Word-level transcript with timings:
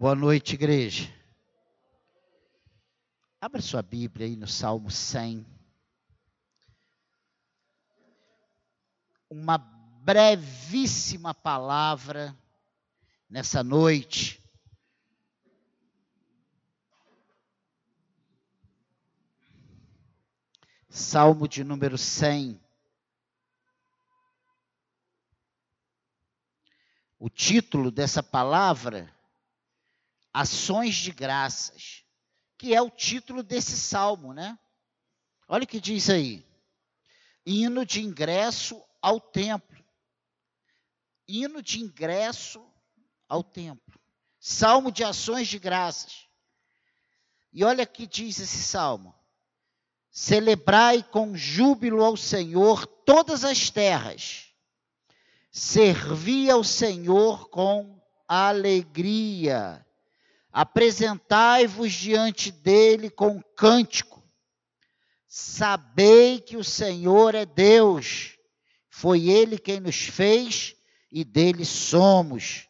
Boa 0.00 0.14
noite, 0.14 0.54
igreja. 0.54 1.12
Abra 3.38 3.60
sua 3.60 3.82
Bíblia 3.82 4.26
aí 4.26 4.34
no 4.34 4.46
Salmo 4.46 4.90
100. 4.90 5.44
Uma 9.28 9.58
brevíssima 9.58 11.34
palavra 11.34 12.34
nessa 13.28 13.62
noite. 13.62 14.42
Salmo 20.88 21.46
de 21.46 21.62
número 21.62 21.98
100. 21.98 22.58
O 27.18 27.28
título 27.28 27.90
dessa 27.90 28.22
palavra 28.22 29.19
Ações 30.32 30.94
de 30.94 31.10
Graças, 31.10 32.04
que 32.56 32.74
é 32.74 32.80
o 32.80 32.90
título 32.90 33.42
desse 33.42 33.76
salmo, 33.76 34.32
né? 34.32 34.58
Olha 35.48 35.64
o 35.64 35.66
que 35.66 35.80
diz 35.80 36.08
aí. 36.08 36.46
Hino 37.44 37.84
de 37.84 38.02
ingresso 38.02 38.80
ao 39.02 39.20
templo. 39.20 39.84
Hino 41.26 41.62
de 41.62 41.80
ingresso 41.80 42.64
ao 43.28 43.42
templo. 43.42 43.98
Salmo 44.38 44.92
de 44.92 45.02
ações 45.02 45.48
de 45.48 45.58
graças. 45.58 46.28
E 47.52 47.64
olha 47.64 47.84
o 47.84 47.86
que 47.86 48.06
diz 48.06 48.38
esse 48.38 48.62
salmo. 48.62 49.14
Celebrai 50.10 51.02
com 51.02 51.36
júbilo 51.36 52.04
ao 52.04 52.16
Senhor 52.16 52.86
todas 52.86 53.44
as 53.44 53.70
terras. 53.70 54.52
Servi 55.50 56.48
ao 56.48 56.62
Senhor 56.62 57.48
com 57.48 58.00
alegria 58.28 59.84
Apresentai-vos 60.52 61.92
diante 61.92 62.50
dele 62.50 63.08
com 63.08 63.40
cântico. 63.56 64.20
Sabei 65.26 66.40
que 66.40 66.56
o 66.56 66.64
Senhor 66.64 67.36
é 67.36 67.46
Deus. 67.46 68.36
Foi 68.88 69.28
ele 69.28 69.58
quem 69.58 69.78
nos 69.78 69.96
fez 69.96 70.74
e 71.10 71.24
dele 71.24 71.64
somos. 71.64 72.68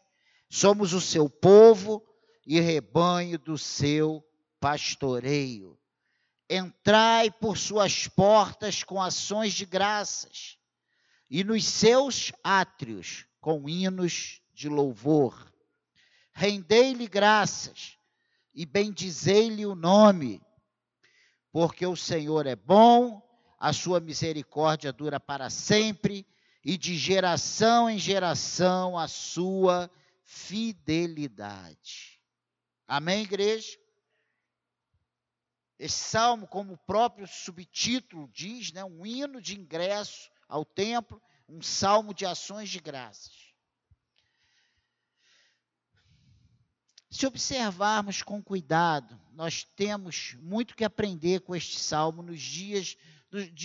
Somos 0.49 0.93
o 0.93 1.01
seu 1.01 1.31
povo 1.31 2.05
e 2.47 2.61
rebanho 2.61 3.39
do 3.39 3.57
seu 3.57 4.23
pastoreio. 4.61 5.79
Entrai 6.51 7.31
por 7.31 7.57
suas 7.57 8.07
portas 8.09 8.83
com 8.83 9.01
ações 9.01 9.55
de 9.55 9.65
graças 9.65 10.59
e 11.31 11.43
nos 11.45 11.65
seus 11.65 12.33
átrios 12.45 13.25
com 13.41 13.69
hinos 13.69 14.43
de 14.53 14.69
louvor 14.69 15.50
rendei-lhe 16.33 17.07
graças 17.07 17.99
e 18.55 18.67
bendizei-lhe 18.67 19.67
o 19.67 19.75
nome, 19.75 20.43
porque 21.53 21.87
o 21.87 21.97
Senhor 21.97 22.47
é 22.47 22.57
bom, 22.57 23.23
a 23.59 23.73
sua 23.73 24.01
misericórdia 24.01 24.93
dura 24.93 25.21
para 25.21 25.51
sempre, 25.51 26.27
e 26.65 26.77
de 26.77 26.97
geração 26.97 27.89
em 27.89 27.99
geração 27.99 28.99
a 28.99 29.09
sua 29.09 29.91
fidelidade. 30.23 32.21
Amém, 32.87 33.23
igreja? 33.23 33.79
Esse 35.79 35.97
salmo, 35.97 36.47
como 36.47 36.75
o 36.75 36.79
próprio 36.79 37.27
subtítulo 37.27 38.29
diz, 38.33 38.73
né, 38.73 38.85
um 38.85 39.07
hino 39.07 39.41
de 39.41 39.59
ingresso 39.59 40.31
ao 40.47 40.65
templo, 40.65 41.23
um 41.49 41.63
salmo 41.63 42.13
de 42.13 42.27
ações 42.27 42.69
de 42.69 42.79
graças. 42.79 43.40
Se 47.11 47.27
observarmos 47.27 48.23
com 48.23 48.41
cuidado, 48.41 49.21
nós 49.33 49.65
temos 49.65 50.37
muito 50.41 50.77
que 50.77 50.85
aprender 50.85 51.41
com 51.41 51.57
este 51.57 51.79
salmo 51.79 52.23
nos 52.23 52.41
dias, 52.41 52.97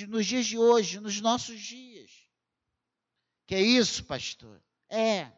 nos 0.07 0.25
dias 0.25 0.47
de 0.47 0.57
hoje, 0.57 0.99
nos 0.99 1.21
nossos 1.21 1.59
dias. 1.59 2.11
Que 3.45 3.53
é 3.53 3.61
isso, 3.61 4.03
pastor? 4.05 4.59
É. 4.89 5.31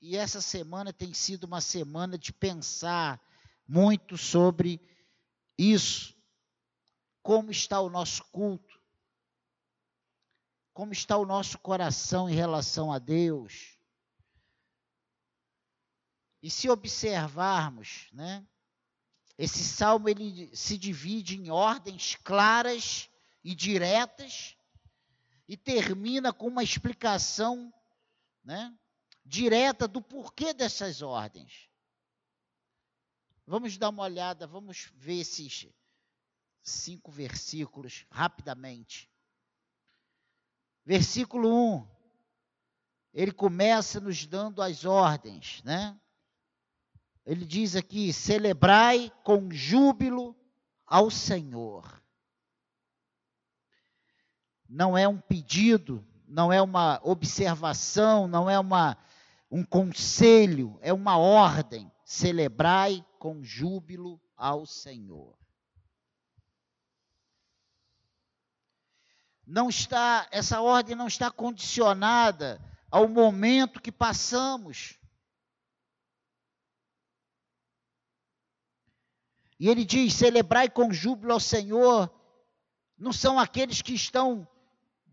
E 0.00 0.16
essa 0.16 0.40
semana 0.40 0.92
tem 0.92 1.12
sido 1.12 1.44
uma 1.44 1.60
semana 1.60 2.16
de 2.16 2.32
pensar 2.32 3.20
muito 3.66 4.16
sobre 4.16 4.80
isso. 5.58 6.14
Como 7.20 7.50
está 7.50 7.80
o 7.80 7.90
nosso 7.90 8.24
culto? 8.26 8.80
Como 10.72 10.92
está 10.92 11.16
o 11.16 11.26
nosso 11.26 11.58
coração 11.58 12.30
em 12.30 12.34
relação 12.34 12.92
a 12.92 13.00
Deus? 13.00 13.77
E 16.42 16.50
se 16.50 16.68
observarmos, 16.68 18.08
né, 18.12 18.46
esse 19.36 19.62
salmo 19.62 20.08
ele 20.08 20.54
se 20.54 20.76
divide 20.76 21.36
em 21.36 21.50
ordens 21.50 22.16
claras 22.16 23.08
e 23.42 23.54
diretas 23.54 24.56
e 25.48 25.56
termina 25.56 26.32
com 26.32 26.48
uma 26.48 26.62
explicação, 26.62 27.72
né, 28.44 28.76
direta 29.24 29.86
do 29.86 30.02
porquê 30.02 30.52
dessas 30.52 31.02
ordens. 31.02 31.68
Vamos 33.46 33.78
dar 33.78 33.88
uma 33.88 34.02
olhada, 34.02 34.46
vamos 34.46 34.90
ver 34.94 35.20
esses 35.20 35.68
cinco 36.62 37.10
versículos 37.10 38.04
rapidamente. 38.10 39.10
Versículo 40.84 41.48
1. 41.76 41.88
Ele 43.14 43.32
começa 43.32 44.00
nos 44.00 44.26
dando 44.26 44.60
as 44.60 44.84
ordens, 44.84 45.62
né? 45.62 45.98
Ele 47.28 47.44
diz 47.44 47.76
aqui: 47.76 48.10
celebrai 48.10 49.12
com 49.22 49.50
júbilo 49.50 50.34
ao 50.86 51.10
Senhor. 51.10 52.02
Não 54.66 54.96
é 54.96 55.06
um 55.06 55.20
pedido, 55.20 56.02
não 56.26 56.50
é 56.50 56.62
uma 56.62 56.98
observação, 57.04 58.26
não 58.26 58.48
é 58.48 58.58
uma, 58.58 58.96
um 59.50 59.62
conselho, 59.62 60.78
é 60.80 60.90
uma 60.90 61.18
ordem. 61.18 61.92
Celebrai 62.02 63.04
com 63.18 63.44
júbilo 63.44 64.18
ao 64.34 64.64
Senhor. 64.64 65.36
Não 69.46 69.68
está, 69.68 70.26
essa 70.30 70.62
ordem 70.62 70.96
não 70.96 71.06
está 71.06 71.30
condicionada 71.30 72.58
ao 72.90 73.06
momento 73.06 73.82
que 73.82 73.92
passamos. 73.92 74.97
E 79.58 79.68
ele 79.68 79.84
diz: 79.84 80.14
celebrai 80.14 80.70
com 80.70 80.92
júbilo 80.92 81.32
ao 81.32 81.40
Senhor. 81.40 82.10
Não 82.96 83.12
são 83.12 83.38
aqueles 83.38 83.82
que 83.82 83.94
estão 83.94 84.46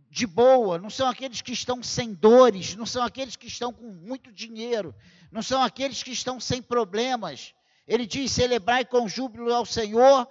de 0.09 0.25
boa, 0.25 0.77
não 0.77 0.89
são 0.89 1.07
aqueles 1.07 1.41
que 1.41 1.51
estão 1.51 1.83
sem 1.83 2.13
dores, 2.13 2.75
não 2.75 2.85
são 2.85 3.03
aqueles 3.03 3.35
que 3.35 3.47
estão 3.47 3.73
com 3.73 3.91
muito 3.91 4.31
dinheiro, 4.31 4.95
não 5.31 5.41
são 5.41 5.61
aqueles 5.61 6.01
que 6.01 6.11
estão 6.11 6.39
sem 6.39 6.61
problemas. 6.61 7.53
Ele 7.87 8.05
diz: 8.05 8.31
celebrai 8.31 8.85
com 8.85 9.07
júbilo 9.07 9.53
ao 9.53 9.65
Senhor 9.65 10.27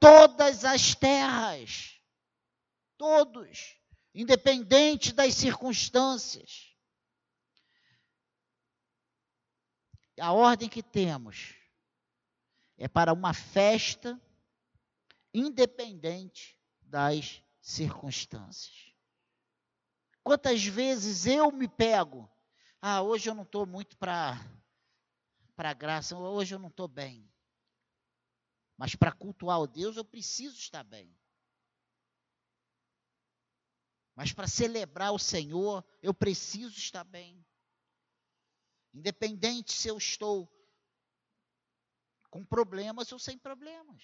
todas 0.00 0.64
as 0.64 0.94
terras. 0.94 1.96
Todos, 2.96 3.76
independente 4.14 5.12
das 5.12 5.34
circunstâncias. 5.34 6.66
A 10.20 10.32
ordem 10.32 10.68
que 10.68 10.82
temos 10.82 11.57
é 12.78 12.86
para 12.86 13.12
uma 13.12 13.34
festa 13.34 14.18
independente 15.34 16.56
das 16.80 17.42
circunstâncias. 17.60 18.94
Quantas 20.22 20.64
vezes 20.64 21.26
eu 21.26 21.50
me 21.50 21.68
pego, 21.68 22.30
ah, 22.80 23.02
hoje 23.02 23.28
eu 23.28 23.34
não 23.34 23.42
estou 23.42 23.66
muito 23.66 23.96
para 23.98 24.38
para 25.56 25.74
graça, 25.74 26.16
hoje 26.16 26.54
eu 26.54 26.58
não 26.60 26.68
estou 26.68 26.86
bem. 26.86 27.28
Mas 28.76 28.94
para 28.94 29.10
cultuar 29.10 29.58
o 29.60 29.66
Deus 29.66 29.96
eu 29.96 30.04
preciso 30.04 30.56
estar 30.56 30.84
bem. 30.84 31.12
Mas 34.14 34.32
para 34.32 34.46
celebrar 34.46 35.12
o 35.12 35.18
Senhor 35.18 35.84
eu 36.00 36.14
preciso 36.14 36.78
estar 36.78 37.02
bem. 37.02 37.44
Independente 38.94 39.72
se 39.72 39.88
eu 39.88 39.98
estou 39.98 40.48
com 42.30 42.44
problemas 42.44 43.10
ou 43.12 43.18
sem 43.18 43.38
problemas. 43.38 44.02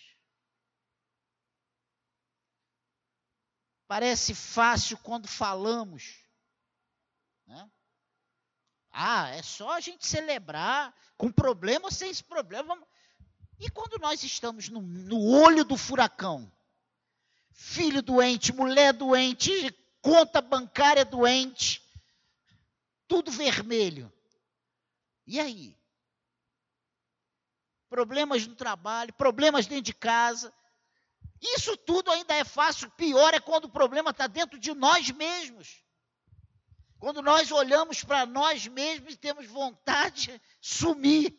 Parece 3.87 4.35
fácil 4.35 4.99
quando 4.99 5.29
falamos. 5.29 6.25
Né? 7.47 7.71
Ah, 8.91 9.29
é 9.31 9.43
só 9.43 9.73
a 9.73 9.81
gente 9.81 10.06
celebrar 10.06 10.94
com 11.17 11.31
problema 11.31 11.87
ou 11.87 11.91
sem 11.91 12.11
esse 12.11 12.25
problema. 12.25 12.81
E 13.59 13.71
quando 13.71 13.99
nós 13.99 14.23
estamos 14.23 14.69
no, 14.69 14.81
no 14.81 15.21
olho 15.43 15.65
do 15.65 15.76
furacão? 15.76 16.50
Filho 17.50 18.03
doente, 18.03 18.53
mulher 18.53 18.93
doente, 18.93 19.50
conta 20.00 20.41
bancária 20.41 21.05
doente, 21.05 21.81
tudo 23.06 23.31
vermelho. 23.31 24.12
E 25.26 25.38
aí? 25.38 25.79
Problemas 27.94 28.44
no 28.44 28.56
trabalho, 28.56 29.14
problemas 29.14 29.69
dentro 29.69 29.85
de 29.85 29.94
casa. 29.94 30.52
Isso 31.41 31.76
tudo 31.76 32.11
ainda 32.11 32.35
é 32.35 32.43
fácil. 32.43 32.91
Pior 32.91 33.32
é 33.32 33.38
quando 33.38 33.67
o 33.67 33.70
problema 33.70 34.11
está 34.11 34.26
dentro 34.26 34.58
de 34.58 34.75
nós 34.75 35.12
mesmos. 35.12 35.81
Quando 36.99 37.23
nós 37.23 37.52
olhamos 37.52 38.02
para 38.02 38.26
nós 38.26 38.67
mesmos 38.67 39.14
e 39.14 39.17
temos 39.17 39.46
vontade 39.46 40.26
de 40.26 40.41
sumir. 40.61 41.38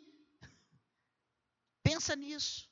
Pensa 1.84 2.16
nisso. 2.16 2.72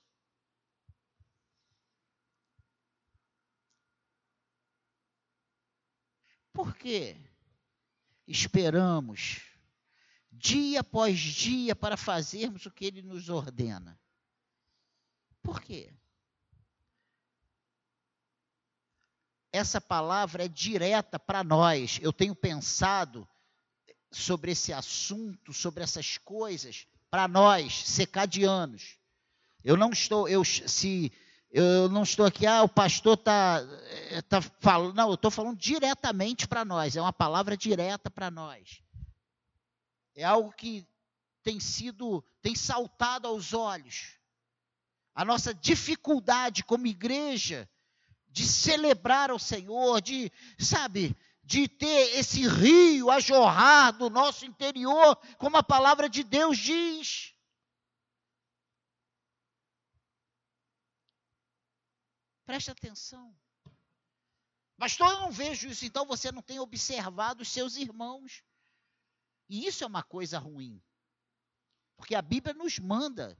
Por 6.53 6.73
quê? 6.73 7.17
Esperamos 8.25 9.52
dia 10.43 10.81
após 10.81 11.17
dia 11.17 11.73
para 11.73 11.95
fazermos 11.95 12.65
o 12.65 12.71
que 12.71 12.83
ele 12.83 13.01
nos 13.01 13.29
ordena. 13.29 13.97
Por 15.41 15.61
quê? 15.61 15.93
Essa 19.53 19.79
palavra 19.79 20.43
é 20.43 20.47
direta 20.49 21.17
para 21.17 21.43
nós. 21.43 21.97
Eu 22.01 22.11
tenho 22.11 22.35
pensado 22.35 23.27
sobre 24.11 24.51
esse 24.51 24.73
assunto, 24.73 25.53
sobre 25.53 25.81
essas 25.81 26.17
coisas, 26.17 26.87
para 27.09 27.25
nós, 27.27 27.87
secadianos. 27.87 28.97
Eu 29.63 29.77
não 29.77 29.91
estou, 29.91 30.27
eu 30.27 30.43
se 30.43 31.11
eu 31.51 31.87
não 31.87 32.03
estou 32.03 32.25
aqui, 32.25 32.45
ah, 32.45 32.63
o 32.63 32.69
pastor 32.69 33.13
está 33.13 33.61
eh, 34.09 34.21
tá 34.23 34.41
falando. 34.41 34.95
Não, 34.95 35.09
eu 35.09 35.13
estou 35.13 35.31
falando 35.31 35.55
diretamente 35.55 36.47
para 36.47 36.65
nós. 36.65 36.97
É 36.97 37.01
uma 37.01 37.13
palavra 37.13 37.55
direta 37.55 38.09
para 38.09 38.29
nós. 38.29 38.82
É 40.15 40.23
algo 40.23 40.51
que 40.51 40.87
tem 41.41 41.59
sido, 41.59 42.23
tem 42.41 42.55
saltado 42.55 43.27
aos 43.27 43.53
olhos. 43.53 44.17
A 45.13 45.23
nossa 45.23 45.53
dificuldade 45.53 46.63
como 46.63 46.87
igreja 46.87 47.69
de 48.29 48.47
celebrar 48.47 49.29
ao 49.29 49.37
Senhor, 49.37 50.01
de, 50.01 50.31
sabe, 50.57 51.15
de 51.43 51.67
ter 51.67 52.17
esse 52.17 52.47
rio 52.47 53.11
a 53.11 53.19
jorrar 53.19 53.91
do 53.91 54.09
nosso 54.09 54.45
interior, 54.45 55.15
como 55.37 55.57
a 55.57 55.63
palavra 55.63 56.09
de 56.09 56.23
Deus 56.23 56.57
diz. 56.57 57.33
Preste 62.45 62.71
atenção. 62.71 63.35
Pastor, 64.77 65.09
eu 65.11 65.19
não 65.21 65.31
vejo 65.31 65.67
isso, 65.67 65.85
então 65.85 66.05
você 66.05 66.31
não 66.31 66.41
tem 66.41 66.59
observado 66.59 67.43
os 67.43 67.49
seus 67.49 67.75
irmãos. 67.77 68.43
E 69.49 69.65
isso 69.65 69.83
é 69.83 69.87
uma 69.87 70.03
coisa 70.03 70.39
ruim. 70.39 70.81
Porque 71.95 72.15
a 72.15 72.21
Bíblia 72.21 72.53
nos 72.53 72.79
manda 72.79 73.37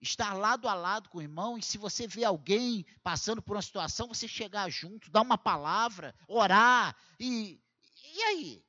estar 0.00 0.32
lado 0.32 0.68
a 0.68 0.74
lado 0.74 1.08
com 1.10 1.18
o 1.18 1.22
irmão, 1.22 1.58
e 1.58 1.62
se 1.62 1.76
você 1.76 2.06
vê 2.06 2.24
alguém 2.24 2.84
passando 3.02 3.42
por 3.42 3.54
uma 3.56 3.62
situação, 3.62 4.08
você 4.08 4.26
chegar 4.26 4.68
junto, 4.70 5.10
dar 5.10 5.20
uma 5.20 5.36
palavra, 5.36 6.14
orar, 6.26 6.96
e, 7.18 7.60
e 8.02 8.22
aí? 8.22 8.64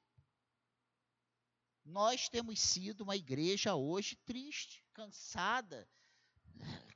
Nós 1.85 2.29
temos 2.29 2.59
sido 2.59 3.01
uma 3.01 3.15
igreja 3.15 3.75
hoje 3.75 4.15
triste, 4.18 4.83
cansada, 4.94 5.88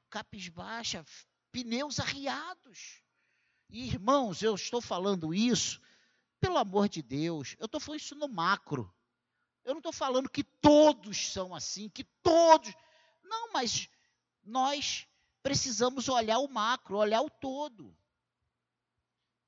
capisbaixa, 0.09 1.03
pneus 1.51 1.99
arriados. 1.99 3.01
E, 3.69 3.87
irmãos, 3.87 4.41
eu 4.43 4.55
estou 4.55 4.81
falando 4.81 5.33
isso, 5.33 5.81
pelo 6.45 6.59
amor 6.59 6.87
de 6.87 7.01
Deus, 7.01 7.55
eu 7.57 7.65
estou 7.65 7.81
falando 7.81 7.99
isso 7.99 8.13
no 8.13 8.27
macro. 8.27 8.93
Eu 9.63 9.73
não 9.73 9.79
estou 9.79 9.91
falando 9.91 10.29
que 10.29 10.43
todos 10.43 11.31
são 11.31 11.55
assim, 11.55 11.89
que 11.89 12.03
todos. 12.21 12.71
Não, 13.23 13.51
mas 13.51 13.89
nós 14.43 15.07
precisamos 15.41 16.07
olhar 16.07 16.37
o 16.37 16.47
macro, 16.47 16.97
olhar 16.97 17.21
o 17.21 17.31
todo. 17.31 17.97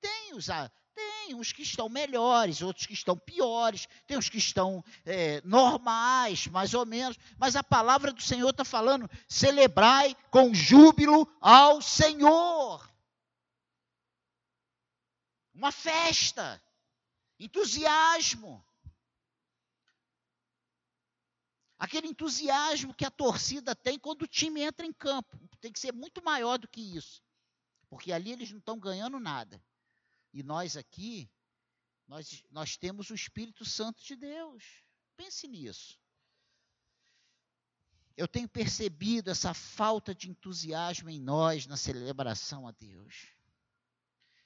Tem 0.01 0.33
os, 0.33 0.47
tem 0.95 1.35
uns 1.35 1.51
que 1.51 1.61
estão 1.61 1.87
melhores, 1.87 2.63
outros 2.63 2.87
que 2.87 2.93
estão 2.93 3.15
piores, 3.15 3.87
tem 4.07 4.17
uns 4.17 4.27
que 4.27 4.39
estão 4.39 4.83
é, 5.05 5.39
normais, 5.41 6.47
mais 6.47 6.73
ou 6.73 6.83
menos, 6.83 7.15
mas 7.37 7.55
a 7.55 7.63
palavra 7.63 8.11
do 8.11 8.23
Senhor 8.23 8.49
está 8.49 8.65
falando: 8.65 9.07
celebrai 9.29 10.15
com 10.31 10.51
júbilo 10.51 11.31
ao 11.39 11.79
Senhor. 11.79 12.91
Uma 15.53 15.71
festa, 15.71 16.59
entusiasmo. 17.39 18.65
Aquele 21.77 22.07
entusiasmo 22.07 22.93
que 22.93 23.05
a 23.05 23.11
torcida 23.11 23.75
tem 23.75 23.99
quando 23.99 24.23
o 24.23 24.27
time 24.27 24.61
entra 24.61 24.85
em 24.85 24.93
campo. 24.93 25.37
Tem 25.61 25.71
que 25.71 25.79
ser 25.79 25.93
muito 25.93 26.23
maior 26.23 26.57
do 26.57 26.67
que 26.67 26.81
isso. 26.81 27.21
Porque 27.89 28.11
ali 28.11 28.31
eles 28.31 28.51
não 28.51 28.59
estão 28.59 28.79
ganhando 28.79 29.19
nada. 29.19 29.63
E 30.33 30.41
nós 30.41 30.75
aqui, 30.75 31.29
nós, 32.07 32.43
nós 32.49 32.77
temos 32.77 33.09
o 33.09 33.15
Espírito 33.15 33.63
Santo 33.63 34.03
de 34.03 34.15
Deus. 34.15 34.83
Pense 35.15 35.47
nisso. 35.47 35.99
Eu 38.15 38.27
tenho 38.27 38.49
percebido 38.49 39.29
essa 39.29 39.53
falta 39.53 40.13
de 40.13 40.29
entusiasmo 40.29 41.09
em 41.09 41.19
nós 41.19 41.67
na 41.67 41.77
celebração 41.77 42.67
a 42.67 42.71
Deus. 42.71 43.27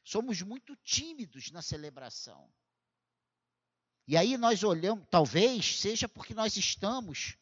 Somos 0.03 0.41
muito 0.41 0.75
tímidos 0.75 1.51
na 1.51 1.61
celebração. 1.61 2.51
E 4.07 4.17
aí 4.17 4.37
nós 4.37 4.63
olhamos, 4.63 5.05
talvez 5.09 5.79
seja 5.79 6.07
porque 6.09 6.33
nós 6.33 6.57
estamos 6.57 7.37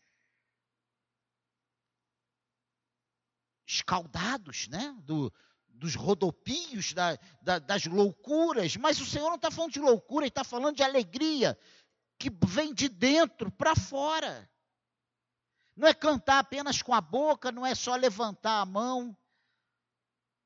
escaldados, 3.66 4.68
né? 4.68 4.96
Do, 5.04 5.32
dos 5.68 5.96
rodopios, 5.96 6.94
da, 6.94 7.18
da, 7.42 7.60
das 7.60 7.86
loucuras, 7.86 8.76
mas 8.76 9.00
o 9.00 9.06
Senhor 9.06 9.30
não 9.30 9.36
está 9.36 9.50
falando 9.50 9.72
de 9.72 9.80
loucura, 9.80 10.26
Ele 10.26 10.30
está 10.30 10.44
falando 10.44 10.76
de 10.76 10.84
alegria 10.84 11.58
que 12.18 12.30
vem 12.46 12.74
de 12.74 12.90
dentro 12.90 13.50
para 13.50 13.76
fora. 13.76 14.50
Não 15.76 15.88
é 15.88 15.94
cantar 15.94 16.40
apenas 16.40 16.82
com 16.82 16.94
a 16.94 17.00
boca, 17.00 17.52
não 17.52 17.66
é 17.66 17.74
só 17.74 17.96
levantar 17.96 18.60
a 18.60 18.66
mão, 18.66 19.16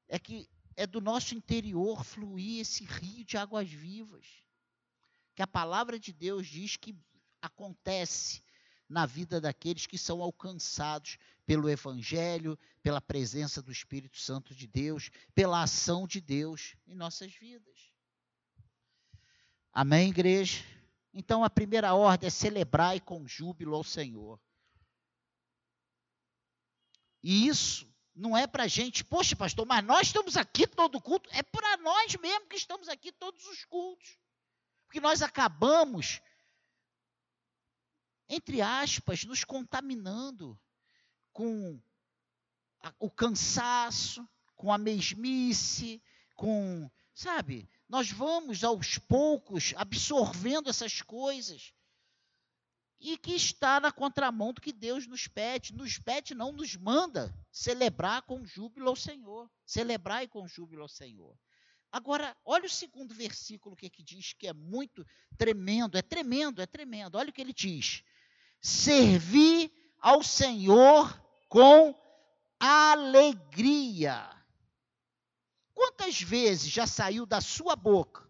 é 0.08 0.20
que 0.20 0.48
é 0.76 0.86
do 0.86 1.02
nosso 1.02 1.34
interior 1.34 2.04
fluir 2.04 2.62
esse 2.62 2.84
rio 2.84 3.26
de 3.26 3.38
águas 3.38 3.68
vivas. 3.68 4.43
Que 5.36 5.42
a 5.42 5.48
palavra 5.48 6.00
de 6.00 6.14
Deus 6.14 6.48
diz 6.48 6.76
que 6.78 6.96
acontece 7.42 8.44
na 8.88 9.06
vida 9.06 9.42
daqueles 9.42 9.88
que 9.88 9.98
são 9.98 10.22
alcançados 10.22 11.18
pelo 11.46 11.70
Evangelho, 11.70 12.58
pela 12.82 13.02
presença 13.02 13.62
do 13.62 13.72
Espírito 13.72 14.18
Santo 14.18 14.54
de 14.54 14.68
Deus, 14.68 15.10
pela 15.34 15.64
ação 15.64 16.08
de 16.08 16.22
Deus 16.22 16.76
em 16.86 16.96
nossas 16.96 17.34
vidas. 17.34 17.92
Amém, 19.72 20.10
igreja? 20.10 20.64
Então 21.14 21.44
a 21.44 21.50
primeira 21.50 21.94
ordem 21.94 22.28
é 22.28 22.30
celebrar 22.30 23.00
com 23.02 23.28
júbilo 23.28 23.76
ao 23.76 23.84
Senhor. 23.84 24.40
E 27.22 27.48
isso 27.48 27.92
não 28.14 28.38
é 28.38 28.46
para 28.46 28.64
a 28.64 28.68
gente, 28.68 29.04
poxa, 29.04 29.36
pastor, 29.36 29.66
mas 29.66 29.84
nós 29.84 30.08
estamos 30.08 30.38
aqui 30.38 30.68
todo 30.68 31.02
culto, 31.02 31.30
é 31.32 31.42
para 31.42 31.78
nós 31.78 32.16
mesmo 32.18 32.48
que 32.48 32.56
estamos 32.56 32.88
aqui 32.88 33.12
todos 33.12 33.46
os 33.48 33.66
cultos. 33.66 34.18
Porque 34.94 35.02
nós 35.02 35.24
acabamos, 35.24 36.22
entre 38.30 38.62
aspas, 38.62 39.24
nos 39.24 39.44
contaminando 39.44 40.56
com 41.32 41.82
o 43.00 43.10
cansaço, 43.10 44.24
com 44.56 44.72
a 44.72 44.78
mesmice, 44.78 46.00
com, 46.36 46.88
sabe? 47.12 47.68
Nós 47.90 48.12
vamos 48.12 48.64
aos 48.64 49.00
poucos 49.00 49.74
absorvendo 49.78 50.70
essas 50.70 51.02
coisas. 51.02 51.74
E 53.00 53.18
que 53.18 53.34
está 53.34 53.80
na 53.80 53.92
contramão 53.92 54.54
do 54.54 54.62
que 54.62 54.72
Deus 54.72 55.08
nos 55.08 55.28
pede. 55.28 55.74
Nos 55.74 55.98
pede, 55.98 56.36
não 56.36 56.52
nos 56.52 56.76
manda 56.76 57.36
celebrar 57.52 58.22
com 58.22 58.46
júbilo 58.46 58.90
ao 58.90 58.96
Senhor. 58.96 59.50
Celebrar 59.66 60.24
e 60.24 60.28
com 60.28 60.48
júbilo 60.48 60.84
ao 60.84 60.88
Senhor. 60.88 61.36
Agora, 61.94 62.36
olha 62.44 62.66
o 62.66 62.70
segundo 62.70 63.14
versículo 63.14 63.76
que, 63.76 63.88
que 63.88 64.02
diz 64.02 64.34
que 64.34 64.48
é 64.48 64.54
muito 64.54 65.06
tremendo, 65.38 65.96
é 65.96 66.02
tremendo, 66.02 66.60
é 66.60 66.66
tremendo. 66.66 67.20
Olha 67.20 67.30
o 67.30 67.32
que 67.32 67.40
ele 67.40 67.54
diz: 67.54 68.04
Servir 68.60 69.72
ao 70.00 70.24
Senhor 70.24 71.24
com 71.48 71.94
alegria. 72.60 74.28
Quantas 75.72 76.20
vezes 76.20 76.72
já 76.72 76.88
saiu 76.88 77.28
da 77.28 77.40
sua 77.40 77.76
boca, 77.76 78.28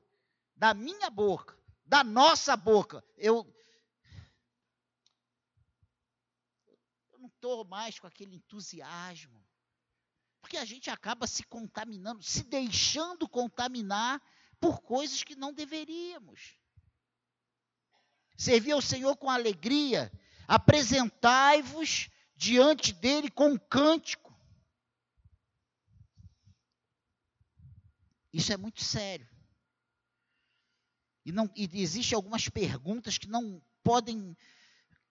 da 0.57 0.73
minha 0.73 1.09
boca, 1.09 1.57
da 1.85 2.03
nossa 2.03 2.57
boca, 2.57 3.01
eu, 3.15 3.47
eu 7.13 7.19
não 7.19 7.29
estou 7.29 7.63
mais 7.63 7.97
com 7.97 8.07
aquele 8.07 8.35
entusiasmo, 8.35 9.41
porque 10.53 10.61
a 10.61 10.65
gente 10.65 10.91
acaba 10.91 11.25
se 11.25 11.41
contaminando, 11.41 12.21
se 12.21 12.43
deixando 12.43 13.27
contaminar 13.27 14.21
por 14.59 14.83
coisas 14.83 15.23
que 15.23 15.35
não 15.35 15.51
deveríamos. 15.51 16.55
Servir 18.37 18.73
ao 18.73 18.81
Senhor 18.81 19.17
com 19.17 19.31
alegria, 19.31 20.11
apresentai-vos 20.47 22.07
diante 22.35 22.93
dele 22.93 23.31
com 23.31 23.53
um 23.53 23.57
cântico. 23.57 24.31
Isso 28.31 28.53
é 28.53 28.57
muito 28.57 28.83
sério. 28.83 29.27
E, 31.25 31.31
não, 31.31 31.51
e 31.55 31.67
existem 31.81 32.15
algumas 32.15 32.47
perguntas 32.47 33.17
que 33.17 33.27
não 33.27 33.59
podem 33.81 34.37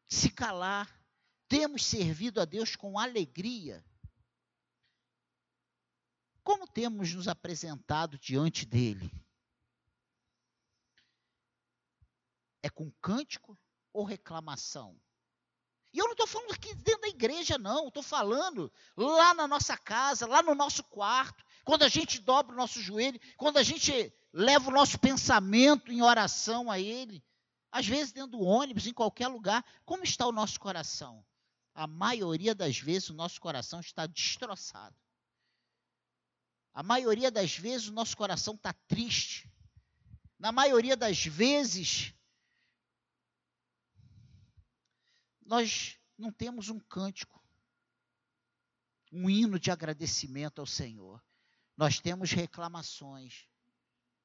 se 0.07 0.31
calar. 0.31 1.05
Temos 1.49 1.85
servido 1.85 2.41
a 2.41 2.45
Deus 2.45 2.77
com 2.77 2.97
alegria? 2.97 3.85
Como 6.43 6.67
temos 6.67 7.13
nos 7.15 7.29
apresentado 7.29 8.19
diante 8.19 8.67
dele? 8.67 9.11
É 12.63 12.69
com 12.69 12.91
cântico 13.01 13.59
ou 13.93 14.05
reclamação? 14.05 15.01
E 15.93 15.99
eu 15.99 16.07
não 16.07 16.13
estou 16.13 16.27
falando 16.27 16.53
aqui 16.53 16.75
dentro 16.75 17.03
da 17.03 17.09
igreja, 17.09 17.59
não. 17.59 17.89
Estou 17.89 18.03
falando 18.03 18.73
lá 18.97 19.35
na 19.35 19.47
nossa 19.47 19.77
casa, 19.77 20.27
lá 20.27 20.43
no 20.43 20.55
nosso 20.55 20.83
quarto, 20.85 21.45
quando 21.65 21.83
a 21.83 21.89
gente 21.89 22.19
dobra 22.19 22.55
o 22.55 22.57
nosso 22.57 22.81
joelho, 22.81 23.21
quando 23.37 23.59
a 23.59 23.63
gente 23.63 24.13
leva 24.33 24.71
o 24.71 24.73
nosso 24.73 24.99
pensamento 24.99 25.93
em 25.93 26.03
oração 26.03 26.71
a 26.71 26.81
Ele. 26.81 27.23
Às 27.71 27.87
vezes 27.87 28.13
dentro 28.13 28.33
do 28.33 28.41
ônibus, 28.41 28.87
em 28.87 28.93
qualquer 28.93 29.29
lugar. 29.29 29.65
Como 29.85 30.03
está 30.03 30.27
o 30.27 30.33
nosso 30.33 30.59
coração? 30.59 31.25
A 31.75 31.87
maioria 31.87 32.55
das 32.55 32.79
vezes 32.79 33.11
o 33.11 33.15
nosso 33.15 33.41
coração 33.41 33.81
está 33.81 34.07
destroçado. 34.07 34.97
A 36.75 36.83
maioria 36.83 37.31
das 37.31 37.57
vezes 37.57 37.89
o 37.89 37.93
nosso 37.93 38.17
coração 38.17 38.55
está 38.55 38.73
triste. 38.73 39.51
Na 40.39 40.51
maioria 40.51 40.97
das 40.97 41.25
vezes, 41.25 42.15
nós 45.45 45.99
não 46.17 46.33
temos 46.33 46.69
um 46.71 46.81
cântico, 46.81 47.45
um 49.13 49.29
hino 49.29 49.59
de 49.59 49.71
agradecimento 49.71 50.61
ao 50.61 50.67
Senhor. 50.67 51.23
Nós 51.77 52.01
temos 52.01 52.33
reclamações, 52.33 53.47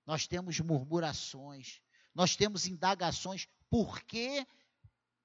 nós 0.06 0.26
temos 0.26 0.60
murmurações, 0.60 1.82
nós 2.14 2.36
temos 2.36 2.66
indagações. 2.66 3.48
Por 3.70 4.02
que 4.04 4.48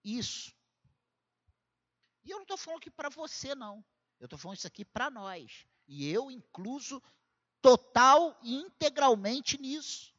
isso? 0.02 0.52
E 2.24 2.30
eu 2.30 2.38
não 2.38 2.42
estou 2.42 2.56
falando 2.56 2.78
aqui 2.78 2.90
para 2.90 3.08
você, 3.08 3.54
não. 3.54 3.84
Eu 4.18 4.26
estou 4.26 4.38
falando 4.38 4.58
isso 4.58 4.66
aqui 4.66 4.84
para 4.84 5.08
nós. 5.08 5.66
E 5.86 6.08
eu 6.08 6.30
incluso 6.30 7.02
total 7.60 8.38
e 8.42 8.54
integralmente 8.54 9.60
nisso. 9.60 10.12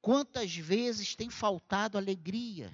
Quantas 0.00 0.54
vezes 0.54 1.16
tem 1.16 1.30
faltado 1.30 1.96
alegria? 1.96 2.70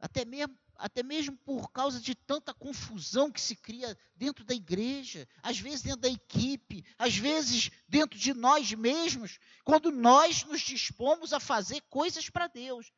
Até 0.00 0.24
mesmo, 0.24 0.58
até 0.74 1.02
mesmo 1.02 1.36
por 1.38 1.70
causa 1.70 2.00
de 2.00 2.14
tanta 2.14 2.54
confusão 2.54 3.30
que 3.30 3.40
se 3.40 3.56
cria 3.56 3.98
dentro 4.14 4.44
da 4.44 4.54
igreja, 4.54 5.28
às 5.42 5.58
vezes 5.58 5.82
dentro 5.82 6.00
da 6.00 6.08
equipe, 6.08 6.84
às 6.96 7.16
vezes 7.16 7.70
dentro 7.88 8.18
de 8.18 8.32
nós 8.32 8.72
mesmos, 8.72 9.38
quando 9.64 9.90
nós 9.90 10.44
nos 10.44 10.60
dispomos 10.60 11.32
a 11.32 11.40
fazer 11.40 11.80
coisas 11.82 12.30
para 12.30 12.46
Deus. 12.46 12.92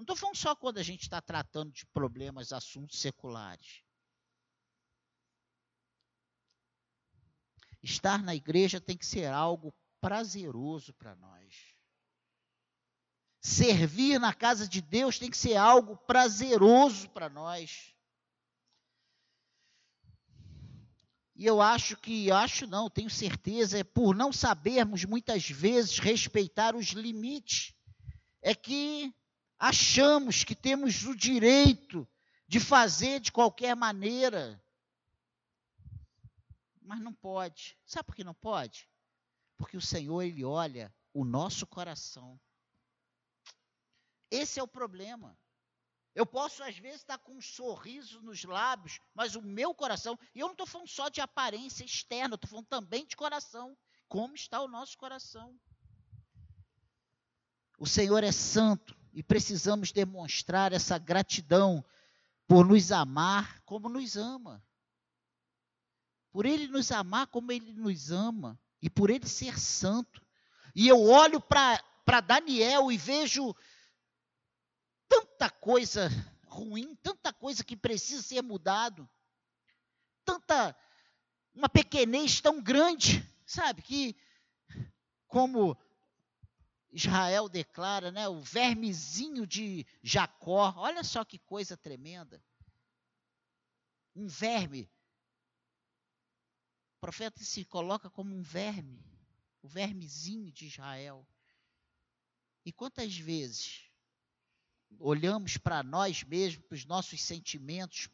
Não 0.00 0.04
estou 0.04 0.16
falando 0.16 0.36
só 0.36 0.56
quando 0.56 0.78
a 0.78 0.82
gente 0.82 1.02
está 1.02 1.20
tratando 1.20 1.70
de 1.72 1.84
problemas, 1.84 2.54
assuntos 2.54 2.98
seculares. 2.98 3.82
Estar 7.82 8.22
na 8.22 8.34
igreja 8.34 8.80
tem 8.80 8.96
que 8.96 9.04
ser 9.04 9.26
algo 9.26 9.74
prazeroso 10.00 10.94
para 10.94 11.14
nós. 11.16 11.74
Servir 13.42 14.18
na 14.18 14.32
casa 14.32 14.66
de 14.66 14.80
Deus 14.80 15.18
tem 15.18 15.30
que 15.30 15.36
ser 15.36 15.56
algo 15.56 15.98
prazeroso 15.98 17.10
para 17.10 17.28
nós. 17.28 17.94
E 21.36 21.44
eu 21.44 21.60
acho 21.60 21.94
que, 21.98 22.30
acho 22.30 22.66
não, 22.66 22.88
tenho 22.88 23.10
certeza, 23.10 23.78
é 23.78 23.84
por 23.84 24.16
não 24.16 24.32
sabermos 24.32 25.04
muitas 25.04 25.50
vezes 25.50 25.98
respeitar 25.98 26.74
os 26.74 26.86
limites, 26.88 27.74
é 28.40 28.54
que 28.54 29.14
achamos 29.60 30.42
que 30.42 30.54
temos 30.54 31.04
o 31.04 31.14
direito 31.14 32.08
de 32.48 32.58
fazer 32.58 33.20
de 33.20 33.30
qualquer 33.30 33.76
maneira. 33.76 34.60
Mas 36.80 37.00
não 37.00 37.12
pode. 37.12 37.78
Sabe 37.84 38.06
por 38.06 38.16
que 38.16 38.24
não 38.24 38.34
pode? 38.34 38.88
Porque 39.58 39.76
o 39.76 39.80
Senhor, 39.80 40.22
Ele 40.22 40.42
olha 40.42 40.92
o 41.12 41.24
nosso 41.24 41.66
coração. 41.66 42.40
Esse 44.30 44.58
é 44.58 44.62
o 44.62 44.68
problema. 44.68 45.38
Eu 46.14 46.24
posso, 46.24 46.62
às 46.64 46.76
vezes, 46.78 47.02
estar 47.02 47.18
com 47.18 47.36
um 47.36 47.40
sorriso 47.40 48.20
nos 48.22 48.42
lábios, 48.42 48.98
mas 49.14 49.36
o 49.36 49.42
meu 49.42 49.74
coração, 49.74 50.18
e 50.34 50.40
eu 50.40 50.46
não 50.46 50.52
estou 50.52 50.66
falando 50.66 50.88
só 50.88 51.08
de 51.08 51.20
aparência 51.20 51.84
externa, 51.84 52.34
estou 52.34 52.48
falando 52.48 52.66
também 52.66 53.06
de 53.06 53.14
coração. 53.14 53.76
Como 54.08 54.34
está 54.34 54.60
o 54.60 54.68
nosso 54.68 54.96
coração? 54.98 55.54
O 57.78 57.86
Senhor 57.86 58.24
é 58.24 58.32
santo 58.32 58.99
e 59.12 59.22
precisamos 59.22 59.92
demonstrar 59.92 60.72
essa 60.72 60.98
gratidão 60.98 61.84
por 62.46 62.66
nos 62.66 62.92
amar 62.92 63.60
como 63.62 63.88
nos 63.88 64.16
ama. 64.16 64.62
Por 66.30 66.46
ele 66.46 66.68
nos 66.68 66.90
amar 66.92 67.26
como 67.26 67.50
ele 67.50 67.72
nos 67.72 68.10
ama 68.10 68.58
e 68.80 68.88
por 68.88 69.10
ele 69.10 69.26
ser 69.26 69.58
santo. 69.58 70.24
E 70.74 70.88
eu 70.88 71.02
olho 71.02 71.40
para 71.40 72.20
Daniel 72.20 72.90
e 72.90 72.96
vejo 72.96 73.54
tanta 75.08 75.50
coisa 75.50 76.08
ruim, 76.46 76.94
tanta 76.96 77.32
coisa 77.32 77.64
que 77.64 77.76
precisa 77.76 78.22
ser 78.22 78.42
mudado, 78.42 79.08
tanta 80.24 80.76
uma 81.54 81.68
pequenez 81.68 82.40
tão 82.40 82.62
grande, 82.62 83.28
sabe, 83.44 83.82
que 83.82 84.16
como 85.26 85.76
Israel 86.92 87.48
declara, 87.48 88.10
né, 88.10 88.28
o 88.28 88.40
vermezinho 88.40 89.46
de 89.46 89.86
Jacó. 90.02 90.74
Olha 90.76 91.04
só 91.04 91.24
que 91.24 91.38
coisa 91.38 91.76
tremenda. 91.76 92.42
Um 94.14 94.26
verme. 94.26 94.90
O 96.96 97.00
profeta 97.00 97.42
se 97.42 97.64
coloca 97.64 98.10
como 98.10 98.34
um 98.34 98.42
verme, 98.42 99.02
o 99.62 99.68
vermezinho 99.68 100.52
de 100.52 100.66
Israel. 100.66 101.26
E 102.64 102.72
quantas 102.72 103.16
vezes 103.16 103.88
olhamos 104.98 105.56
para 105.56 105.82
nós 105.82 106.24
mesmos, 106.24 106.66
para 106.66 106.74
os 106.74 106.84
nossos 106.84 107.22
sentimentos, 107.22 108.08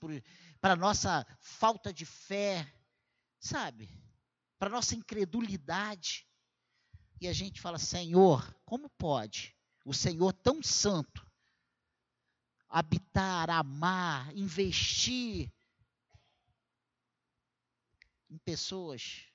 para 0.60 0.74
a 0.74 0.76
nossa 0.76 1.26
falta 1.40 1.92
de 1.92 2.04
fé, 2.04 2.70
sabe? 3.40 3.88
Para 4.58 4.68
a 4.68 4.72
nossa 4.72 4.94
incredulidade 4.94 6.25
e 7.20 7.28
a 7.28 7.32
gente 7.32 7.60
fala: 7.60 7.78
Senhor, 7.78 8.54
como 8.64 8.88
pode 8.90 9.56
o 9.84 9.94
Senhor 9.94 10.32
tão 10.32 10.62
santo 10.62 11.24
habitar, 12.68 13.48
amar, 13.48 14.36
investir 14.36 15.52
em 18.28 18.36
pessoas, 18.38 19.26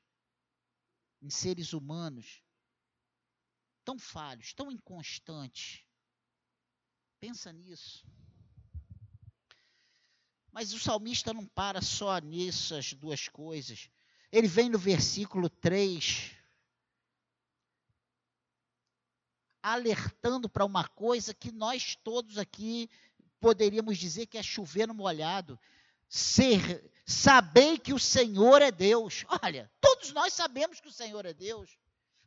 em 1.22 1.30
seres 1.30 1.74
humanos 1.74 2.44
tão 3.84 3.98
falhos, 3.98 4.54
tão 4.54 4.72
inconstantes? 4.72 5.84
Pensa 7.20 7.52
nisso. 7.52 8.06
Mas 10.52 10.74
o 10.74 10.80
salmista 10.80 11.34
não 11.34 11.46
para 11.46 11.82
só 11.82 12.20
nessas 12.20 12.94
duas 12.94 13.28
coisas. 13.28 13.90
Ele 14.32 14.48
vem 14.48 14.70
no 14.70 14.78
versículo 14.78 15.50
3 15.50 16.41
alertando 19.62 20.50
para 20.50 20.66
uma 20.66 20.88
coisa 20.88 21.34
que 21.34 21.52
nós 21.52 21.96
todos 21.96 22.38
aqui 22.38 22.90
poderíamos 23.40 23.98
dizer 23.98 24.28
que 24.28 24.38
é 24.38 24.44
chover 24.44 24.88
no 24.88 24.94
molhado. 24.94 25.60
Ser, 26.08 26.92
sabei 27.06 27.78
que 27.78 27.94
o 27.94 28.00
Senhor 28.00 28.62
é 28.62 28.72
Deus. 28.72 29.26
Olha, 29.44 29.72
todos 29.80 30.12
nós 30.12 30.34
sabemos 30.34 30.80
que 30.80 30.88
o 30.88 30.94
Senhor 30.94 31.26
é 31.26 31.34
Deus. 31.34 31.78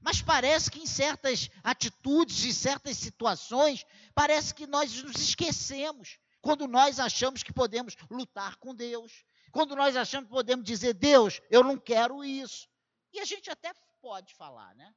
Mas 0.01 0.21
parece 0.21 0.71
que 0.71 0.81
em 0.81 0.87
certas 0.87 1.49
atitudes, 1.63 2.45
em 2.45 2.53
certas 2.53 2.99
situações, 2.99 3.87
parece 4.15 4.55
que 4.55 4.67
nós 4.67 5.03
nos 5.03 5.17
esquecemos. 5.17 6.19
Quando 6.43 6.69
nós 6.69 7.01
achamos 7.01 7.43
que 7.43 7.53
podemos 7.53 7.97
lutar 8.11 8.57
com 8.57 8.75
Deus. 8.75 9.25
Quando 9.51 9.75
nós 9.75 9.97
achamos 9.97 10.29
que 10.29 10.35
podemos 10.35 10.65
dizer, 10.65 10.93
Deus, 10.93 11.41
eu 11.49 11.65
não 11.65 11.79
quero 11.79 12.23
isso. 12.23 12.69
E 13.15 13.21
a 13.21 13.25
gente 13.25 13.49
até 13.49 13.73
pode 14.03 14.35
falar, 14.35 14.75
né? 14.75 14.95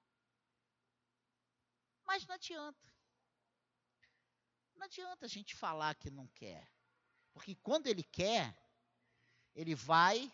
Mas 2.08 2.26
não 2.26 2.36
adianta. 2.36 2.88
Não 4.76 4.86
adianta 4.86 5.26
a 5.26 5.30
gente 5.30 5.56
falar 5.56 5.94
que 5.96 6.10
não 6.10 6.28
quer. 6.30 6.68
Porque 7.34 7.56
quando 7.56 7.88
ele 7.88 8.04
quer, 8.04 8.58
ele 9.54 9.76
vai. 9.76 10.32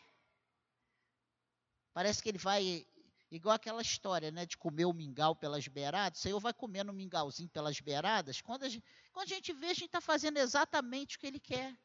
Parece 1.92 2.22
que 2.22 2.30
ele 2.30 2.38
vai 2.38 2.88
Igual 3.34 3.56
aquela 3.56 3.82
história, 3.82 4.30
né, 4.30 4.46
de 4.46 4.56
comer 4.56 4.86
o 4.86 4.94
mingau 4.94 5.36
pelas 5.36 5.68
beiradas. 5.68 6.20
O 6.20 6.22
Senhor 6.22 6.40
vai 6.40 6.54
comendo 6.54 6.92
o 6.92 6.96
mingauzinho 6.96 7.50
pelas 7.50 7.80
beiradas. 7.80 8.40
Quando 8.40 8.62
a 8.62 8.70
gente, 8.70 8.86
quando 9.12 9.26
a 9.26 9.30
gente 9.34 9.52
vê, 9.52 9.66
a 9.66 9.74
gente 9.74 9.86
está 9.86 10.00
fazendo 10.00 10.38
exatamente 10.38 11.18
o 11.18 11.20
que 11.20 11.26
Ele 11.26 11.40
quer. 11.40 11.76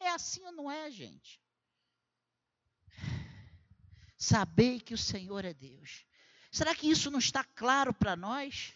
É 0.00 0.08
assim 0.08 0.42
ou 0.46 0.52
não 0.52 0.70
é, 0.70 0.90
gente? 0.90 1.38
Sabei 4.16 4.80
que 4.80 4.94
o 4.94 4.98
Senhor 4.98 5.44
é 5.44 5.52
Deus. 5.52 6.06
Será 6.50 6.74
que 6.74 6.88
isso 6.90 7.10
não 7.10 7.18
está 7.18 7.44
claro 7.44 7.92
para 7.92 8.16
nós? 8.16 8.72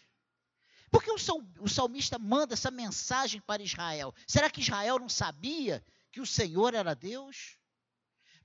Porque 0.95 1.11
o, 1.11 1.17
o 1.59 1.67
salmista 1.67 2.17
manda 2.17 2.53
essa 2.53 2.71
mensagem 2.71 3.41
para 3.41 3.61
Israel. 3.61 4.15
Será 4.25 4.49
que 4.49 4.61
Israel 4.61 4.97
não 4.97 5.09
sabia 5.09 5.83
que 6.09 6.21
o 6.21 6.25
Senhor 6.25 6.73
era 6.73 6.95
Deus? 6.95 7.57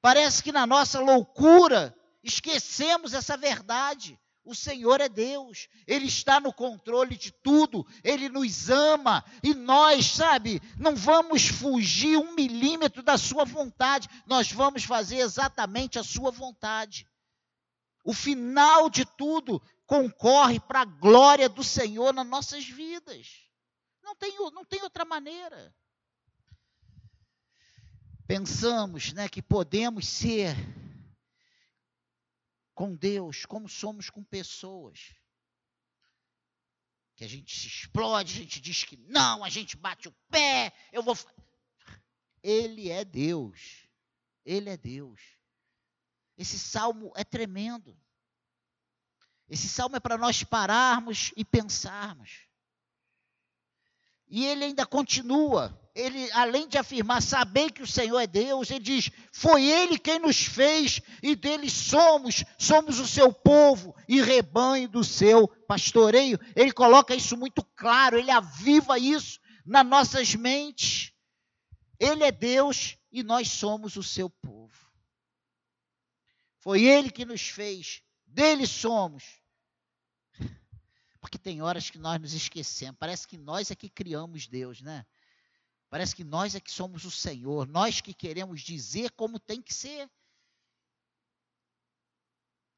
Parece 0.03 0.43
que 0.43 0.51
na 0.51 0.67
nossa 0.67 0.99
loucura 0.99 1.97
esquecemos 2.25 3.15
essa 3.15 3.37
verdade. 3.37 4.19
O 4.45 4.53
Senhor 4.53 5.01
é 5.01 5.09
Deus, 5.09 5.69
Ele 5.87 6.07
está 6.07 6.41
no 6.41 6.53
controle 6.53 7.17
de 7.17 7.31
tudo, 7.31 7.87
Ele 8.03 8.29
nos 8.29 8.69
ama 8.69 9.25
e 9.45 9.55
nós, 9.55 10.07
sabe, 10.07 10.61
não 10.77 10.97
vamos 10.97 11.47
fugir 11.47 12.17
um 12.17 12.35
milímetro 12.35 13.01
da 13.01 13.17
Sua 13.17 13.45
vontade, 13.45 14.09
nós 14.27 14.51
vamos 14.51 14.83
fazer 14.83 15.19
exatamente 15.19 16.01
a 16.01 16.03
Sua 16.03 16.33
vontade. 16.33 17.07
O 18.03 18.13
final 18.13 18.91
de 18.91 19.05
tudo 19.05 19.63
concorre 19.91 20.61
para 20.61 20.83
a 20.83 20.85
glória 20.85 21.49
do 21.49 21.65
Senhor 21.65 22.15
nas 22.15 22.25
nossas 22.25 22.65
vidas. 22.65 23.51
Não 24.01 24.15
tem, 24.15 24.37
não 24.53 24.65
tem 24.65 24.81
outra 24.85 25.05
maneira. 25.05 25.75
Pensamos 28.25 29.13
né, 29.13 29.29
que 29.29 29.43
podemos 29.43 30.07
ser 30.07 30.55
com 32.73 32.95
Deus, 32.95 33.45
como 33.45 33.69
somos 33.69 34.09
com 34.09 34.23
pessoas. 34.23 35.13
Que 37.17 37.25
a 37.25 37.29
gente 37.29 37.59
se 37.59 37.67
explode, 37.67 38.33
a 38.33 38.37
gente 38.45 38.61
diz 38.61 38.85
que 38.85 38.97
não, 38.97 39.43
a 39.43 39.49
gente 39.49 39.77
bate 39.77 40.07
o 40.07 40.15
pé, 40.31 40.73
eu 40.93 41.03
vou. 41.03 41.19
Ele 42.45 42.91
é 42.91 43.05
Deus. 43.05 43.89
Ele 44.45 44.71
é 44.71 44.77
Deus. 44.77 45.21
Esse 46.39 46.61
salmo 46.61 47.13
é 47.17 47.25
tremendo. 47.25 48.01
Esse 49.51 49.69
salmo 49.69 49.97
é 49.97 50.01
para 50.01 50.17
nós 50.17 50.43
pararmos 50.43 51.33
e 51.37 51.45
pensarmos. 51.45 52.47
E 54.29 54.47
ele 54.47 54.65
ainda 54.65 54.87
continua 54.87 55.77
ele, 55.95 56.31
além 56.33 56.69
de 56.69 56.79
afirmar 56.79 57.21
saber 57.21 57.73
que 57.73 57.83
o 57.83 57.87
Senhor 57.87 58.19
é 58.19 58.27
Deus, 58.27 58.71
ele 58.71 58.81
diz: 58.81 59.11
Foi 59.33 59.65
Ele 59.65 59.99
quem 59.99 60.19
nos 60.19 60.45
fez 60.45 61.01
e 61.23 61.35
dele 61.35 61.69
somos, 61.69 62.45
somos 62.59 62.99
o 62.99 63.07
seu 63.07 63.33
povo 63.33 63.95
e 64.09 64.21
rebanho 64.21 64.89
do 64.89 65.03
seu 65.03 65.49
pastoreio. 65.49 66.39
Ele 66.55 66.73
coloca 66.73 67.15
isso 67.15 67.37
muito 67.37 67.65
claro, 67.77 68.19
ele 68.19 68.31
aviva 68.31 68.99
isso 68.99 69.41
nas 69.67 69.85
nossas 69.85 70.35
mentes. 70.35 71.13
Ele 71.99 72.25
é 72.25 72.33
Deus 72.33 72.97
e 73.13 73.23
nós 73.23 73.49
somos 73.49 73.97
o 73.97 74.03
seu 74.03 74.31
povo. 74.31 74.71
Foi 76.61 76.85
Ele 76.85 77.11
que 77.11 77.25
nos 77.25 77.49
fez, 77.49 78.03
dele 78.27 78.67
somos. 78.67 79.40
Porque 81.31 81.39
tem 81.39 81.63
horas 81.63 81.89
que 81.89 81.97
nós 81.97 82.21
nos 82.21 82.33
esquecemos, 82.33 82.99
parece 82.99 83.25
que 83.29 83.39
nós 83.39 83.71
é 83.71 83.77
que 83.77 83.89
criamos 83.89 84.49
Deus, 84.49 84.81
né? 84.83 85.07
Parece 85.89 86.15
que 86.17 86.25
nós 86.25 86.57
é 86.57 86.61
que 86.61 86.73
somos 86.73 87.05
o 87.05 87.11
Senhor, 87.11 87.69
nós 87.69 88.01
que 88.01 88.13
queremos 88.13 88.61
dizer 88.63 89.13
como 89.13 89.39
tem 89.39 89.63
que 89.63 89.73
ser. 89.73 90.11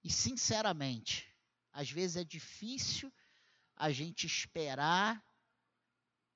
E 0.05 0.13
sinceramente, 0.13 1.35
às 1.73 1.91
vezes 1.91 2.17
é 2.17 2.25
difícil 2.25 3.11
a 3.75 3.91
gente 3.91 4.27
esperar 4.27 5.25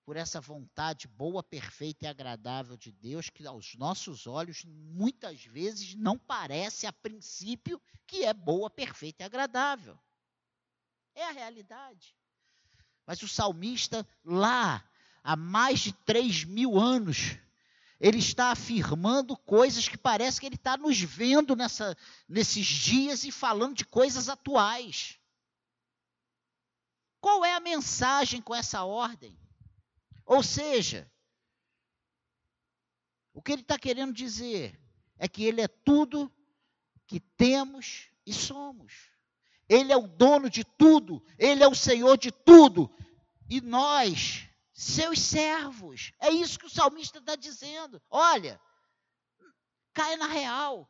por 0.02 0.16
essa 0.16 0.40
vontade 0.40 1.06
boa, 1.08 1.42
perfeita 1.42 2.06
e 2.06 2.08
agradável 2.08 2.78
de 2.78 2.92
Deus, 2.92 3.28
que 3.28 3.46
aos 3.46 3.74
nossos 3.74 4.26
olhos 4.26 4.64
muitas 4.64 5.44
vezes 5.44 5.94
não 5.94 6.18
parece 6.18 6.86
a 6.86 6.92
princípio 6.94 7.78
que 8.06 8.24
é 8.24 8.32
boa, 8.32 8.70
perfeita 8.70 9.22
e 9.22 9.26
agradável. 9.26 10.00
É 11.16 11.24
a 11.24 11.32
realidade. 11.32 12.14
Mas 13.06 13.22
o 13.22 13.28
salmista 13.28 14.06
lá 14.22 14.86
há 15.24 15.34
mais 15.34 15.80
de 15.80 15.92
3 15.92 16.44
mil 16.44 16.78
anos, 16.78 17.38
ele 17.98 18.18
está 18.18 18.50
afirmando 18.50 19.34
coisas 19.34 19.88
que 19.88 19.96
parece 19.96 20.38
que 20.38 20.46
ele 20.46 20.56
está 20.56 20.76
nos 20.76 21.00
vendo 21.00 21.56
nessa, 21.56 21.96
nesses 22.28 22.66
dias 22.66 23.24
e 23.24 23.32
falando 23.32 23.74
de 23.74 23.86
coisas 23.86 24.28
atuais. 24.28 25.18
Qual 27.18 27.42
é 27.44 27.54
a 27.54 27.60
mensagem 27.60 28.42
com 28.42 28.54
essa 28.54 28.84
ordem? 28.84 29.40
Ou 30.26 30.42
seja, 30.42 31.10
o 33.32 33.40
que 33.40 33.52
ele 33.52 33.62
está 33.62 33.78
querendo 33.78 34.12
dizer 34.12 34.78
é 35.18 35.26
que 35.26 35.44
ele 35.44 35.62
é 35.62 35.68
tudo 35.68 36.30
que 37.06 37.20
temos 37.20 38.10
e 38.26 38.34
somos. 38.34 39.15
Ele 39.68 39.92
é 39.92 39.96
o 39.96 40.06
dono 40.06 40.48
de 40.48 40.64
tudo, 40.64 41.22
ele 41.38 41.62
é 41.62 41.68
o 41.68 41.74
Senhor 41.74 42.16
de 42.16 42.30
tudo. 42.30 42.90
E 43.48 43.60
nós 43.60 44.48
seus 44.76 45.18
servos. 45.18 46.12
É 46.20 46.30
isso 46.30 46.58
que 46.58 46.66
o 46.66 46.70
salmista 46.70 47.18
está 47.18 47.34
dizendo. 47.34 48.00
Olha, 48.10 48.60
caia 49.94 50.18
na 50.18 50.26
real. 50.26 50.88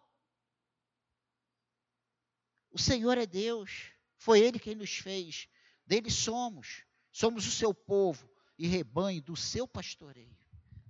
O 2.73 2.79
Senhor 2.79 3.17
é 3.17 3.25
Deus, 3.25 3.93
foi 4.19 4.41
Ele 4.41 4.59
quem 4.59 4.75
nos 4.75 4.91
fez, 4.91 5.49
dele 5.87 6.11
somos, 6.11 6.85
somos 7.11 7.47
o 7.47 7.51
seu 7.51 7.73
povo 7.73 8.29
e 8.59 8.67
rebanho 8.67 9.23
do 9.23 9.37
seu 9.37 9.67
pastoreio. 9.67 10.37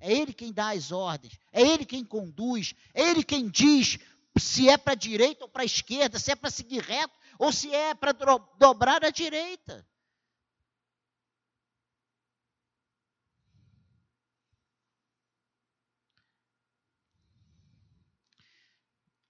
É 0.01 0.13
Ele 0.13 0.33
quem 0.33 0.53
dá 0.53 0.71
as 0.71 0.91
ordens, 0.91 1.39
é 1.53 1.63
Ele 1.63 1.85
quem 1.85 2.05
conduz, 2.05 2.75
é 2.93 3.03
Ele 3.03 3.23
quem 3.23 3.49
diz 3.49 3.99
se 4.39 4.69
é 4.69 4.77
para 4.77 4.93
a 4.93 4.97
direita 4.97 5.45
ou 5.45 5.49
para 5.49 5.63
a 5.63 5.67
esquerda, 5.67 6.19
se 6.19 6.31
é 6.31 6.37
para 6.37 6.51
seguir 6.51 6.83
reto 6.83 7.16
ou 7.39 7.53
se 7.53 7.75
é 7.75 7.95
para 7.95 8.13
dobrar 8.59 9.05
à 9.05 9.11
direita. 9.11 9.87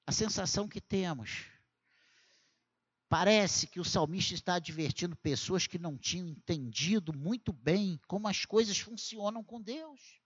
a 0.06 0.12
sensação 0.12 0.68
que 0.68 0.80
temos. 0.80 1.46
Parece 3.08 3.66
que 3.66 3.80
o 3.80 3.84
salmista 3.84 4.34
está 4.34 4.54
advertindo 4.54 5.16
pessoas 5.16 5.66
que 5.66 5.78
não 5.78 5.98
tinham 5.98 6.28
entendido 6.28 7.12
muito 7.12 7.52
bem 7.52 8.00
como 8.06 8.28
as 8.28 8.44
coisas 8.44 8.78
funcionam 8.78 9.42
com 9.42 9.60
Deus. 9.60 10.20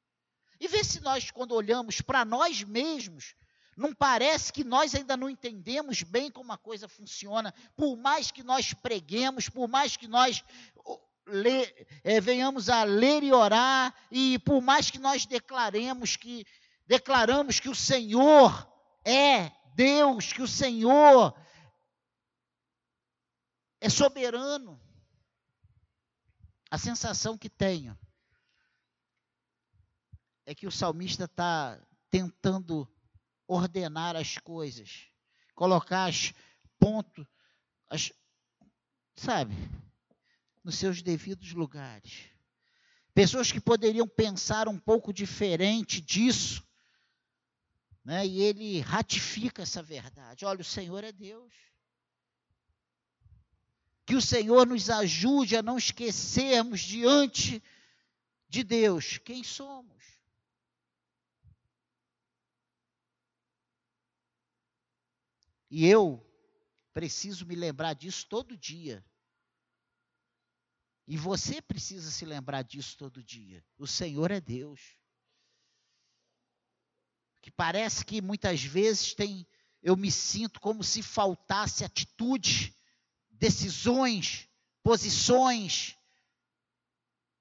E 0.58 0.68
vê 0.68 0.84
se 0.84 1.00
nós, 1.00 1.30
quando 1.30 1.54
olhamos 1.54 2.00
para 2.02 2.24
nós 2.24 2.62
mesmos, 2.62 3.34
não 3.80 3.94
parece 3.94 4.52
que 4.52 4.62
nós 4.62 4.94
ainda 4.94 5.16
não 5.16 5.30
entendemos 5.30 6.02
bem 6.02 6.30
como 6.30 6.52
a 6.52 6.58
coisa 6.58 6.86
funciona, 6.86 7.54
por 7.74 7.96
mais 7.96 8.30
que 8.30 8.42
nós 8.42 8.74
preguemos, 8.74 9.48
por 9.48 9.66
mais 9.66 9.96
que 9.96 10.06
nós 10.06 10.44
lê, 11.26 11.64
é, 12.04 12.20
venhamos 12.20 12.68
a 12.68 12.84
ler 12.84 13.22
e 13.22 13.32
orar, 13.32 13.94
e 14.10 14.38
por 14.40 14.60
mais 14.60 14.90
que 14.90 14.98
nós 14.98 15.24
declaremos 15.24 16.14
que 16.14 16.44
declaramos 16.86 17.58
que 17.58 17.70
o 17.70 17.74
Senhor 17.74 18.70
é 19.02 19.50
Deus, 19.74 20.30
que 20.30 20.42
o 20.42 20.48
Senhor 20.48 21.34
é 23.80 23.88
soberano. 23.88 24.78
A 26.70 26.76
sensação 26.76 27.38
que 27.38 27.48
tenho 27.48 27.98
é 30.44 30.54
que 30.54 30.66
o 30.66 30.70
salmista 30.70 31.24
está 31.24 31.80
tentando 32.10 32.86
ordenar 33.50 34.14
as 34.14 34.38
coisas, 34.38 35.08
colocar 35.54 36.06
as 36.06 36.32
pontos, 36.78 37.26
as, 37.88 38.12
sabe, 39.16 39.54
nos 40.62 40.76
seus 40.76 41.02
devidos 41.02 41.52
lugares. 41.52 42.30
Pessoas 43.12 43.50
que 43.50 43.60
poderiam 43.60 44.06
pensar 44.06 44.68
um 44.68 44.78
pouco 44.78 45.12
diferente 45.12 46.00
disso, 46.00 46.64
né? 48.04 48.24
E 48.24 48.40
ele 48.40 48.80
ratifica 48.80 49.62
essa 49.62 49.82
verdade. 49.82 50.44
Olha, 50.44 50.60
o 50.60 50.64
Senhor 50.64 51.02
é 51.02 51.10
Deus. 51.10 51.52
Que 54.06 54.14
o 54.14 54.22
Senhor 54.22 54.66
nos 54.66 54.88
ajude 54.88 55.56
a 55.56 55.62
não 55.62 55.76
esquecermos 55.76 56.80
diante 56.80 57.62
de 58.48 58.62
Deus 58.62 59.18
quem 59.18 59.42
somos. 59.42 60.19
E 65.70 65.86
eu 65.86 66.26
preciso 66.92 67.46
me 67.46 67.54
lembrar 67.54 67.94
disso 67.94 68.26
todo 68.26 68.56
dia. 68.56 69.04
E 71.06 71.16
você 71.16 71.62
precisa 71.62 72.10
se 72.10 72.24
lembrar 72.24 72.62
disso 72.62 72.96
todo 72.96 73.22
dia. 73.22 73.64
O 73.78 73.86
Senhor 73.86 74.30
é 74.30 74.40
Deus 74.40 75.00
que 77.40 77.50
parece 77.50 78.04
que 78.04 78.20
muitas 78.20 78.62
vezes 78.62 79.14
tem, 79.14 79.46
eu 79.82 79.96
me 79.96 80.10
sinto 80.10 80.60
como 80.60 80.84
se 80.84 81.02
faltasse 81.02 81.84
atitude 81.84 82.76
decisões, 83.30 84.48
posições. 84.82 85.96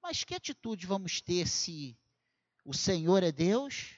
Mas 0.02 0.24
que 0.24 0.34
atitude 0.34 0.88
vamos 0.88 1.20
ter 1.20 1.48
se 1.48 1.98
o 2.64 2.74
Senhor 2.74 3.22
é 3.24 3.32
Deus, 3.32 3.96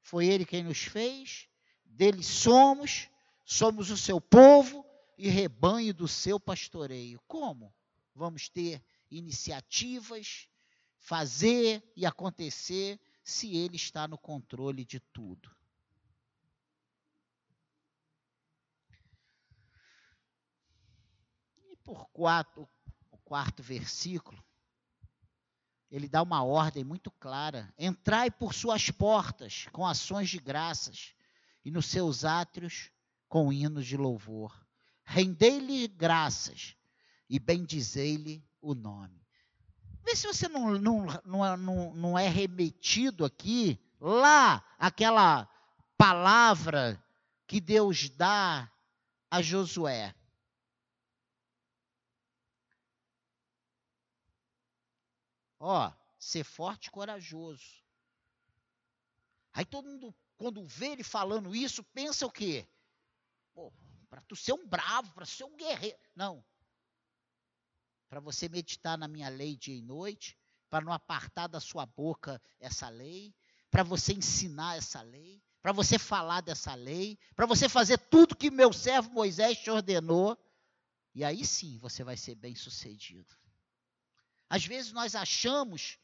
foi 0.00 0.26
Ele 0.26 0.44
quem 0.44 0.62
nos 0.62 0.78
fez, 0.78 1.48
dele 1.84 2.22
somos, 2.22 3.08
somos 3.44 3.90
o 3.90 3.96
seu 3.96 4.20
povo 4.20 4.84
e 5.16 5.28
rebanho 5.28 5.92
do 5.92 6.08
seu 6.08 6.38
pastoreio? 6.38 7.20
Como 7.26 7.74
vamos 8.14 8.48
ter 8.48 8.82
iniciativas, 9.10 10.48
fazer 10.98 11.82
e 11.96 12.06
acontecer 12.06 13.00
se 13.24 13.56
Ele 13.56 13.76
está 13.76 14.06
no 14.06 14.18
controle 14.18 14.84
de 14.84 15.00
tudo? 15.00 15.50
por 21.84 22.08
quatro, 22.10 22.68
o 23.10 23.18
quarto 23.18 23.62
versículo, 23.62 24.42
ele 25.90 26.08
dá 26.08 26.22
uma 26.22 26.42
ordem 26.42 26.84
muito 26.84 27.10
clara: 27.10 27.72
entrai 27.76 28.30
por 28.30 28.54
suas 28.54 28.90
portas 28.90 29.66
com 29.72 29.86
ações 29.86 30.30
de 30.30 30.38
graças 30.38 31.14
e 31.64 31.70
nos 31.70 31.86
seus 31.86 32.24
átrios 32.24 32.90
com 33.32 33.50
hinos 33.50 33.86
de 33.86 33.96
louvor. 33.96 34.54
Rendei-lhe 35.04 35.88
graças 35.88 36.76
e 37.30 37.38
bendizei-lhe 37.38 38.46
o 38.60 38.74
nome. 38.74 39.26
Vê 40.04 40.14
se 40.14 40.26
você 40.26 40.48
não, 40.48 40.78
não, 40.78 41.06
não, 41.56 41.94
não, 41.94 42.18
é 42.18 42.28
remetido 42.28 43.24
aqui, 43.24 43.82
lá, 43.98 44.62
aquela 44.78 45.48
palavra 45.96 47.02
que 47.46 47.58
Deus 47.58 48.10
dá 48.10 48.70
a 49.30 49.40
Josué. 49.40 50.14
Ó, 55.58 55.90
ser 56.18 56.44
forte 56.44 56.88
e 56.88 56.90
corajoso. 56.90 57.82
Aí 59.54 59.64
todo 59.64 59.88
mundo, 59.88 60.14
quando 60.36 60.62
vê 60.66 60.88
ele 60.88 61.02
falando 61.02 61.56
isso, 61.56 61.82
pensa 61.82 62.26
o 62.26 62.30
quê? 62.30 62.68
Para 64.08 64.20
tu 64.22 64.36
ser 64.36 64.52
um 64.52 64.66
bravo, 64.66 65.12
para 65.14 65.24
ser 65.24 65.44
um 65.44 65.56
guerreiro. 65.56 65.98
Não. 66.14 66.44
Para 68.08 68.20
você 68.20 68.48
meditar 68.48 68.98
na 68.98 69.08
minha 69.08 69.28
lei 69.28 69.56
dia 69.56 69.74
e 69.74 69.80
noite, 69.80 70.36
para 70.68 70.84
não 70.84 70.92
apartar 70.92 71.46
da 71.46 71.60
sua 71.60 71.86
boca 71.86 72.40
essa 72.60 72.88
lei, 72.88 73.34
para 73.70 73.82
você 73.82 74.12
ensinar 74.12 74.76
essa 74.76 75.00
lei, 75.00 75.42
para 75.62 75.72
você 75.72 75.98
falar 75.98 76.42
dessa 76.42 76.74
lei, 76.74 77.18
para 77.34 77.46
você 77.46 77.68
fazer 77.68 77.98
tudo 77.98 78.36
que 78.36 78.50
meu 78.50 78.72
servo 78.72 79.10
Moisés 79.10 79.58
te 79.58 79.70
ordenou. 79.70 80.36
E 81.14 81.24
aí 81.24 81.44
sim 81.44 81.78
você 81.78 82.02
vai 82.04 82.16
ser 82.16 82.34
bem 82.34 82.54
sucedido. 82.54 83.34
Às 84.48 84.66
vezes 84.66 84.92
nós 84.92 85.14
achamos 85.14 85.98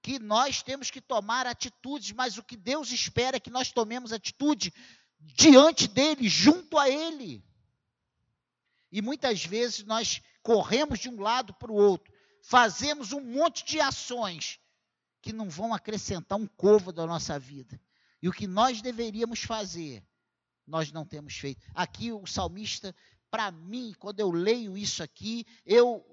que 0.00 0.18
nós 0.18 0.62
temos 0.62 0.90
que 0.90 1.00
tomar 1.00 1.46
atitudes, 1.46 2.12
mas 2.12 2.38
o 2.38 2.42
que 2.42 2.56
Deus 2.56 2.90
espera 2.90 3.36
é 3.38 3.40
que 3.40 3.50
nós 3.50 3.72
tomemos 3.72 4.12
atitude 4.12 4.72
diante 5.34 5.88
dele, 5.88 6.28
junto 6.28 6.78
a 6.78 6.88
ele. 6.88 7.44
E 8.90 9.02
muitas 9.02 9.44
vezes 9.44 9.84
nós 9.84 10.22
corremos 10.42 10.98
de 10.98 11.08
um 11.08 11.20
lado 11.20 11.54
para 11.54 11.72
o 11.72 11.74
outro, 11.74 12.12
fazemos 12.42 13.12
um 13.12 13.20
monte 13.20 13.64
de 13.64 13.80
ações 13.80 14.60
que 15.20 15.32
não 15.32 15.48
vão 15.48 15.72
acrescentar 15.72 16.38
um 16.38 16.46
covo 16.46 16.92
da 16.92 17.06
nossa 17.06 17.38
vida. 17.38 17.80
E 18.22 18.28
o 18.28 18.32
que 18.32 18.46
nós 18.46 18.82
deveríamos 18.82 19.42
fazer, 19.42 20.04
nós 20.66 20.92
não 20.92 21.04
temos 21.04 21.34
feito. 21.34 21.60
Aqui 21.74 22.12
o 22.12 22.26
salmista, 22.26 22.94
para 23.30 23.50
mim, 23.50 23.94
quando 23.98 24.20
eu 24.20 24.30
leio 24.30 24.76
isso 24.76 25.02
aqui, 25.02 25.46
eu 25.64 26.04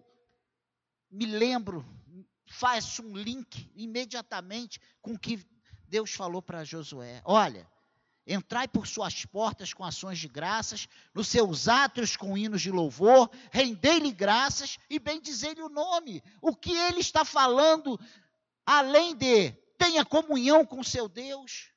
me 1.10 1.26
lembro, 1.26 1.86
faço 2.47 3.04
um 3.04 3.15
link 3.15 3.69
imediatamente 3.76 4.80
com 5.02 5.13
o 5.13 5.19
que 5.19 5.45
Deus 5.88 6.12
falou 6.13 6.41
para 6.41 6.63
Josué. 6.63 7.21
Olha, 7.26 7.69
entrai 8.25 8.67
por 8.67 8.88
suas 8.88 9.25
portas 9.25 9.73
com 9.73 9.84
ações 9.84 10.19
de 10.19 10.27
graças, 10.27 10.88
nos 11.13 11.27
seus 11.27 11.67
átrios 11.67 12.15
com 12.15 12.38
hinos 12.38 12.62
de 12.62 12.71
louvor, 12.71 13.29
rendei-lhe 13.51 14.12
graças 14.12 14.77
e 14.89 14.99
bendizei-lhe 14.99 15.62
o 15.62 15.69
nome. 15.69 16.23
O 16.41 16.55
que 16.55 16.71
ele 16.71 16.99
está 16.99 17.25
falando, 17.25 17.99
além 18.65 19.15
de 19.15 19.51
tenha 19.77 20.05
comunhão 20.05 20.65
com 20.65 20.84
seu 20.84 21.10
Deus, 21.10 21.71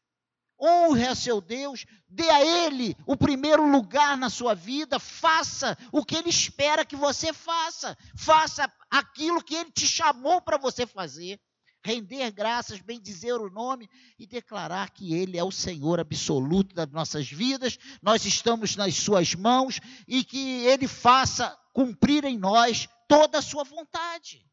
honre 0.61 1.07
a 1.07 1.15
seu 1.15 1.41
Deus, 1.41 1.85
dê 2.09 2.29
a 2.31 2.45
Ele 2.45 2.97
o 3.07 3.17
primeiro 3.17 3.67
lugar 3.69 4.17
na 4.17 4.31
sua 4.31 4.55
vida, 4.55 4.99
faça 4.99 5.77
o 5.93 6.05
que 6.05 6.17
Ele 6.17 6.29
espera 6.29 6.85
que 6.85 6.97
você 6.97 7.33
faça, 7.33 7.97
faça 8.17 8.71
aquilo 8.91 9.43
que 9.43 9.55
Ele 9.55 9.71
te 9.71 9.87
chamou 9.87 10.41
para 10.41 10.59
você 10.59 10.87
fazer. 10.87 11.41
Render 11.85 12.31
graças, 12.31 12.81
bendizer 12.81 13.35
o 13.35 13.51
nome 13.51 13.89
e 14.19 14.27
declarar 14.27 14.91
que 14.91 15.15
Ele 15.15 15.37
é 15.37 15.45
o 15.45 15.53
Senhor 15.53 16.01
absoluto 16.01 16.75
das 16.75 16.91
nossas 16.91 17.29
vidas, 17.29 17.79
nós 18.01 18.25
estamos 18.25 18.75
nas 18.75 18.95
Suas 18.95 19.35
mãos 19.35 19.81
e 20.09 20.25
que 20.25 20.65
Ele 20.65 20.89
faça 20.89 21.51
cumprir 21.73 22.25
em 22.25 22.39
nós 22.39 22.89
toda 23.07 23.39
a 23.39 23.43
Sua 23.43 23.65
vontade. 23.65 24.45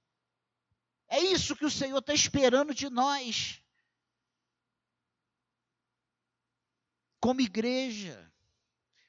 É 1.08 1.20
isso 1.20 1.56
que 1.56 1.66
o 1.66 1.72
Senhor 1.72 2.00
está 2.00 2.14
esperando 2.14 2.74
de 2.74 2.90
nós. 2.90 3.62
como 7.22 7.40
igreja, 7.40 8.34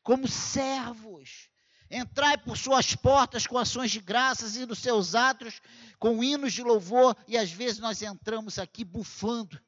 como 0.02 0.28
servos. 0.28 1.50
Entrai 1.94 2.38
por 2.38 2.56
suas 2.56 2.96
portas 2.96 3.46
com 3.46 3.58
ações 3.58 3.90
de 3.90 4.00
graças 4.00 4.56
e 4.56 4.64
nos 4.64 4.78
seus 4.78 5.14
átrios 5.14 5.60
com 5.98 6.24
hinos 6.24 6.54
de 6.54 6.62
louvor, 6.62 7.14
e 7.28 7.36
às 7.36 7.52
vezes 7.52 7.78
nós 7.78 8.00
entramos 8.00 8.58
aqui 8.58 8.82
bufando 8.82 9.60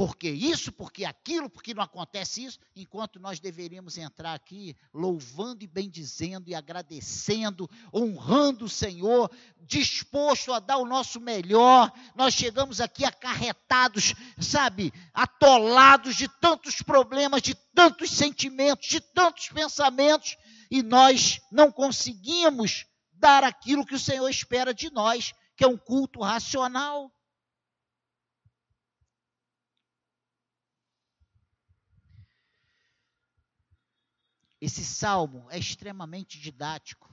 porque 0.00 0.30
isso, 0.30 0.72
porque 0.72 1.04
aquilo, 1.04 1.50
porque 1.50 1.74
não 1.74 1.82
acontece 1.82 2.42
isso, 2.42 2.58
enquanto 2.74 3.20
nós 3.20 3.38
deveríamos 3.38 3.98
entrar 3.98 4.32
aqui 4.32 4.74
louvando 4.94 5.62
e 5.62 5.66
bendizendo 5.66 6.48
e 6.48 6.54
agradecendo, 6.54 7.68
honrando 7.92 8.64
o 8.64 8.68
Senhor, 8.68 9.30
disposto 9.60 10.54
a 10.54 10.58
dar 10.58 10.78
o 10.78 10.86
nosso 10.86 11.20
melhor. 11.20 11.92
Nós 12.14 12.32
chegamos 12.32 12.80
aqui 12.80 13.04
acarretados, 13.04 14.14
sabe, 14.38 14.90
atolados 15.12 16.16
de 16.16 16.28
tantos 16.40 16.80
problemas, 16.80 17.42
de 17.42 17.54
tantos 17.74 18.10
sentimentos, 18.10 18.88
de 18.88 19.02
tantos 19.02 19.50
pensamentos, 19.50 20.34
e 20.70 20.82
nós 20.82 21.42
não 21.52 21.70
conseguimos 21.70 22.86
dar 23.12 23.44
aquilo 23.44 23.84
que 23.84 23.96
o 23.96 24.00
Senhor 24.00 24.30
espera 24.30 24.72
de 24.72 24.90
nós, 24.90 25.34
que 25.58 25.62
é 25.62 25.68
um 25.68 25.76
culto 25.76 26.22
racional. 26.22 27.12
Esse 34.60 34.84
salmo 34.84 35.46
é 35.50 35.58
extremamente 35.58 36.38
didático. 36.38 37.10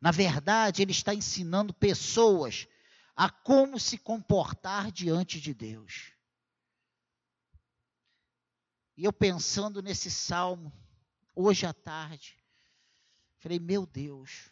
Na 0.00 0.10
verdade, 0.10 0.82
ele 0.82 0.92
está 0.92 1.14
ensinando 1.14 1.72
pessoas 1.72 2.66
a 3.14 3.30
como 3.30 3.78
se 3.78 3.96
comportar 3.96 4.90
diante 4.90 5.40
de 5.40 5.54
Deus. 5.54 6.12
E 8.96 9.04
eu 9.04 9.12
pensando 9.12 9.82
nesse 9.82 10.10
salmo, 10.10 10.72
hoje 11.34 11.66
à 11.66 11.72
tarde, 11.72 12.38
falei: 13.38 13.58
meu 13.58 13.86
Deus, 13.86 14.50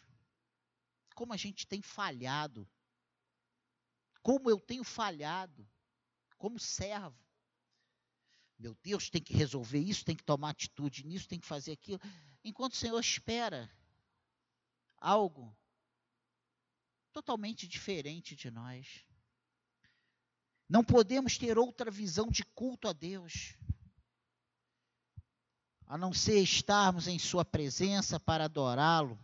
como 1.15 1.33
a 1.33 1.37
gente 1.37 1.65
tem 1.65 1.81
falhado, 1.81 2.67
como 4.21 4.49
eu 4.49 4.59
tenho 4.59 4.83
falhado, 4.83 5.67
como 6.37 6.59
servo. 6.59 7.24
Meu 8.57 8.75
Deus, 8.81 9.09
tem 9.09 9.21
que 9.21 9.33
resolver 9.33 9.79
isso, 9.79 10.05
tem 10.05 10.15
que 10.15 10.23
tomar 10.23 10.51
atitude 10.51 11.05
nisso, 11.05 11.27
tem 11.27 11.39
que 11.39 11.47
fazer 11.47 11.73
aquilo. 11.73 11.99
Enquanto 12.43 12.73
o 12.73 12.77
Senhor 12.77 12.99
espera 12.99 13.69
algo 14.97 15.55
totalmente 17.15 17.67
diferente 17.67 18.35
de 18.35 18.51
nós. 18.51 19.05
Não 20.67 20.83
podemos 20.83 21.37
ter 21.37 21.57
outra 21.57 21.89
visão 21.89 22.27
de 22.27 22.43
culto 22.43 22.87
a 22.87 22.93
Deus, 22.93 23.55
a 25.85 25.97
não 25.97 26.11
ser 26.11 26.41
estarmos 26.41 27.07
em 27.07 27.17
Sua 27.19 27.45
presença 27.45 28.19
para 28.19 28.45
adorá-lo, 28.45 29.17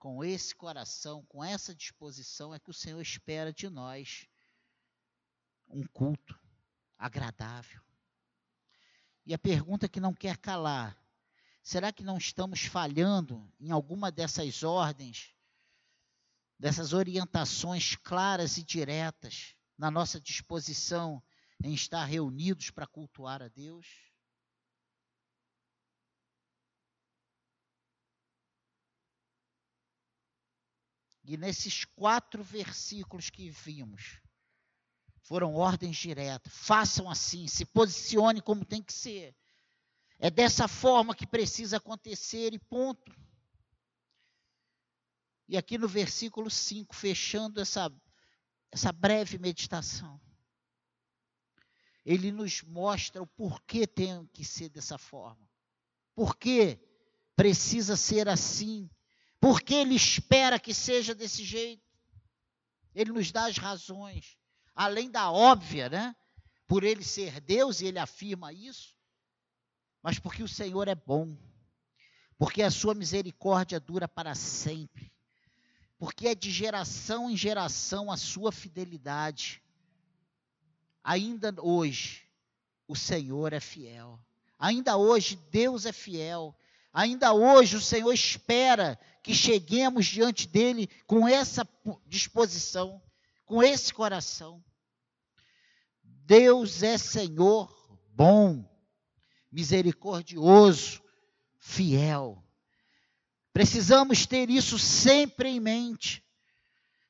com 0.00 0.24
esse 0.24 0.56
coração, 0.56 1.22
com 1.26 1.44
essa 1.44 1.74
disposição, 1.74 2.54
é 2.54 2.58
que 2.58 2.70
o 2.70 2.74
Senhor 2.74 3.00
espera 3.02 3.52
de 3.52 3.68
nós 3.68 4.26
um 5.68 5.86
culto 5.86 6.40
agradável. 6.98 7.82
E 9.26 9.34
a 9.34 9.38
pergunta 9.38 9.88
que 9.88 10.00
não 10.00 10.14
quer 10.14 10.38
calar: 10.38 10.96
será 11.62 11.92
que 11.92 12.02
não 12.02 12.16
estamos 12.16 12.62
falhando 12.62 13.52
em 13.60 13.70
alguma 13.70 14.10
dessas 14.10 14.62
ordens 14.62 15.36
dessas 16.58 16.92
orientações 16.92 17.96
claras 17.96 18.58
e 18.58 18.62
diretas 18.62 19.54
na 19.78 19.90
nossa 19.90 20.20
disposição 20.20 21.22
em 21.62 21.72
estar 21.72 22.04
reunidos 22.04 22.70
para 22.70 22.86
cultuar 22.86 23.42
a 23.42 23.48
Deus? 23.48 24.09
E 31.30 31.36
nesses 31.36 31.84
quatro 31.84 32.42
versículos 32.42 33.30
que 33.30 33.50
vimos, 33.50 34.20
foram 35.22 35.54
ordens 35.54 35.96
diretas. 35.96 36.52
Façam 36.52 37.08
assim, 37.08 37.46
se 37.46 37.64
posicione 37.64 38.42
como 38.42 38.64
tem 38.64 38.82
que 38.82 38.92
ser. 38.92 39.36
É 40.18 40.28
dessa 40.28 40.66
forma 40.66 41.14
que 41.14 41.24
precisa 41.24 41.76
acontecer 41.76 42.52
e 42.52 42.58
ponto. 42.58 43.16
E 45.46 45.56
aqui 45.56 45.78
no 45.78 45.86
versículo 45.86 46.50
5, 46.50 46.96
fechando 46.96 47.60
essa, 47.60 47.88
essa 48.72 48.90
breve 48.90 49.38
meditação, 49.38 50.20
ele 52.04 52.32
nos 52.32 52.60
mostra 52.62 53.22
o 53.22 53.26
porquê 53.28 53.86
tem 53.86 54.26
que 54.32 54.44
ser 54.44 54.68
dessa 54.68 54.98
forma. 54.98 55.48
Por 56.12 56.36
que 56.36 56.76
precisa 57.36 57.96
ser 57.96 58.28
assim? 58.28 58.90
Por 59.40 59.62
que 59.62 59.74
ele 59.74 59.94
espera 59.94 60.60
que 60.60 60.74
seja 60.74 61.14
desse 61.14 61.42
jeito? 61.42 61.82
Ele 62.94 63.12
nos 63.12 63.32
dá 63.32 63.46
as 63.46 63.56
razões 63.56 64.38
além 64.74 65.10
da 65.10 65.30
óbvia, 65.30 65.90
né? 65.90 66.16
Por 66.66 66.84
ele 66.84 67.04
ser 67.04 67.40
Deus 67.40 67.80
e 67.80 67.86
ele 67.86 67.98
afirma 67.98 68.52
isso, 68.52 68.96
mas 70.02 70.18
porque 70.18 70.42
o 70.42 70.48
Senhor 70.48 70.88
é 70.88 70.94
bom, 70.94 71.36
porque 72.38 72.62
a 72.62 72.70
sua 72.70 72.94
misericórdia 72.94 73.78
dura 73.78 74.08
para 74.08 74.34
sempre, 74.34 75.12
porque 75.98 76.28
é 76.28 76.34
de 76.34 76.50
geração 76.50 77.28
em 77.28 77.36
geração 77.36 78.10
a 78.10 78.16
sua 78.16 78.50
fidelidade. 78.50 79.62
Ainda 81.04 81.54
hoje, 81.60 82.26
o 82.88 82.96
Senhor 82.96 83.52
é 83.52 83.60
fiel. 83.60 84.18
Ainda 84.58 84.96
hoje, 84.96 85.36
Deus 85.50 85.84
é 85.84 85.92
fiel. 85.92 86.56
Ainda 86.92 87.32
hoje, 87.32 87.76
o 87.76 87.80
Senhor 87.80 88.12
espera 88.12 88.98
que 89.22 89.34
cheguemos 89.34 90.06
diante 90.06 90.48
dele 90.48 90.88
com 91.06 91.26
essa 91.28 91.68
disposição 92.06 93.00
com 93.50 93.60
esse 93.64 93.92
coração. 93.92 94.64
Deus 96.04 96.84
é 96.84 96.96
Senhor 96.96 97.68
bom, 98.14 98.64
misericordioso, 99.50 101.02
fiel. 101.58 102.44
Precisamos 103.52 104.24
ter 104.24 104.48
isso 104.48 104.78
sempre 104.78 105.48
em 105.48 105.58
mente, 105.58 106.24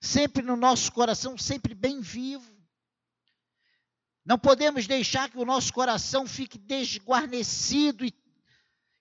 sempre 0.00 0.42
no 0.42 0.56
nosso 0.56 0.90
coração, 0.92 1.36
sempre 1.36 1.74
bem 1.74 2.00
vivo. 2.00 2.50
Não 4.24 4.38
podemos 4.38 4.86
deixar 4.86 5.28
que 5.28 5.36
o 5.36 5.44
nosso 5.44 5.74
coração 5.74 6.26
fique 6.26 6.56
desguarnecido 6.56 8.02
e, 8.02 8.10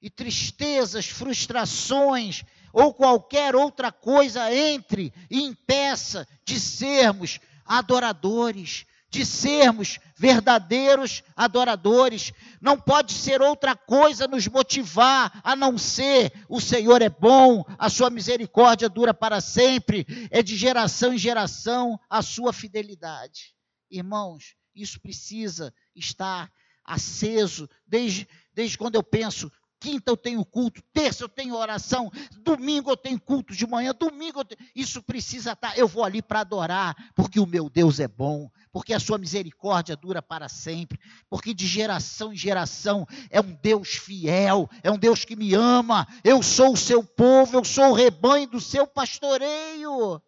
e 0.01 0.09
tristezas, 0.09 1.07
frustrações, 1.07 2.43
ou 2.71 2.93
qualquer 2.93 3.55
outra 3.55 3.91
coisa 3.91 4.53
entre 4.53 5.13
e 5.29 5.41
impeça 5.41 6.27
de 6.45 6.59
sermos 6.59 7.39
adoradores, 7.65 8.85
de 9.09 9.25
sermos 9.25 9.99
verdadeiros 10.15 11.23
adoradores. 11.35 12.31
Não 12.62 12.79
pode 12.79 13.13
ser 13.13 13.41
outra 13.41 13.75
coisa 13.75 14.27
nos 14.27 14.47
motivar 14.47 15.39
a 15.43 15.55
não 15.55 15.77
ser 15.77 16.31
o 16.47 16.62
Senhor 16.62 17.01
é 17.01 17.09
bom, 17.09 17.63
a 17.77 17.89
sua 17.89 18.09
misericórdia 18.09 18.88
dura 18.88 19.13
para 19.13 19.41
sempre, 19.41 20.05
é 20.29 20.43
de 20.43 20.55
geração 20.55 21.13
em 21.13 21.17
geração 21.17 21.99
a 22.09 22.21
sua 22.21 22.53
fidelidade. 22.53 23.55
Irmãos, 23.89 24.55
isso 24.75 24.99
precisa 25.01 25.73
estar 25.95 26.51
aceso 26.85 27.69
desde, 27.88 28.27
desde 28.53 28.77
quando 28.77 28.95
eu 28.95 29.03
penso 29.03 29.51
Quinta 29.80 30.12
eu 30.12 30.18
tenho 30.18 30.44
culto, 30.44 30.82
terça 30.94 31.24
eu 31.24 31.30
tenho 31.30 31.56
oração, 31.56 32.12
domingo 32.42 32.92
eu 32.92 32.98
tenho 32.98 33.18
culto 33.18 33.56
de 33.56 33.65
manhã, 33.65 33.96
domingo 33.98 34.44
tenho... 34.44 34.60
isso 34.76 35.02
precisa 35.02 35.54
estar. 35.54 35.72
Tá, 35.72 35.78
eu 35.78 35.88
vou 35.88 36.04
ali 36.04 36.22
para 36.22 36.42
adorar, 36.42 37.13
porque 37.15 37.39
o 37.39 37.46
meu 37.46 37.70
Deus 37.70 37.98
é 38.02 38.08
bom, 38.08 38.52
porque 38.74 38.94
a 38.94 39.00
sua 39.00 39.18
misericórdia 39.18 39.96
dura 39.96 40.22
para 40.22 40.50
sempre, 40.50 41.00
porque 41.30 41.54
de 41.54 41.65
geração 41.65 42.34
em 42.34 42.36
geração 42.36 43.08
é 43.30 43.39
um 43.39 43.54
Deus 43.54 43.96
fiel, 43.96 44.70
é 44.84 44.92
um 44.92 44.98
Deus 44.98 45.24
que 45.24 45.36
me 45.36 45.54
ama. 45.54 46.06
Eu 46.26 46.44
sou 46.44 46.74
o 46.74 46.78
seu 46.78 47.02
povo, 47.02 47.56
eu 47.56 47.63
sou 47.63 47.92
o 47.92 47.94
rebanho 47.94 48.50
do 48.50 48.60
seu 48.60 48.86
pastoreio. 48.86 50.22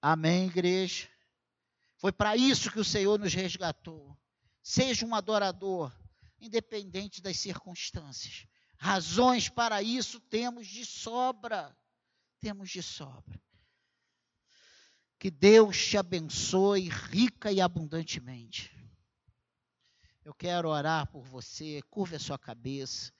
Amém, 0.00 0.46
igreja. 0.46 1.06
Foi 1.98 2.12
para 2.12 2.34
isso 2.34 2.70
que 2.70 2.80
o 2.80 2.84
Senhor 2.84 3.18
nos 3.18 3.34
resgatou. 3.34 4.16
Seja 4.62 5.04
um 5.04 5.14
adorador 5.14 5.92
independente 6.40 7.20
das 7.20 7.38
circunstâncias. 7.38 8.46
Razões 8.76 9.48
para 9.48 9.82
isso 9.82 10.20
temos 10.20 10.66
de 10.66 10.84
sobra. 10.84 11.76
Temos 12.40 12.70
de 12.70 12.82
sobra. 12.82 13.40
Que 15.18 15.30
Deus 15.30 15.76
te 15.76 15.98
abençoe 15.98 16.88
rica 16.88 17.50
e 17.50 17.60
abundantemente. 17.60 18.72
Eu 20.24 20.32
quero 20.32 20.68
orar 20.68 21.10
por 21.10 21.24
você, 21.24 21.82
curva 21.90 22.16
a 22.16 22.20
sua 22.20 22.38
cabeça. 22.38 23.12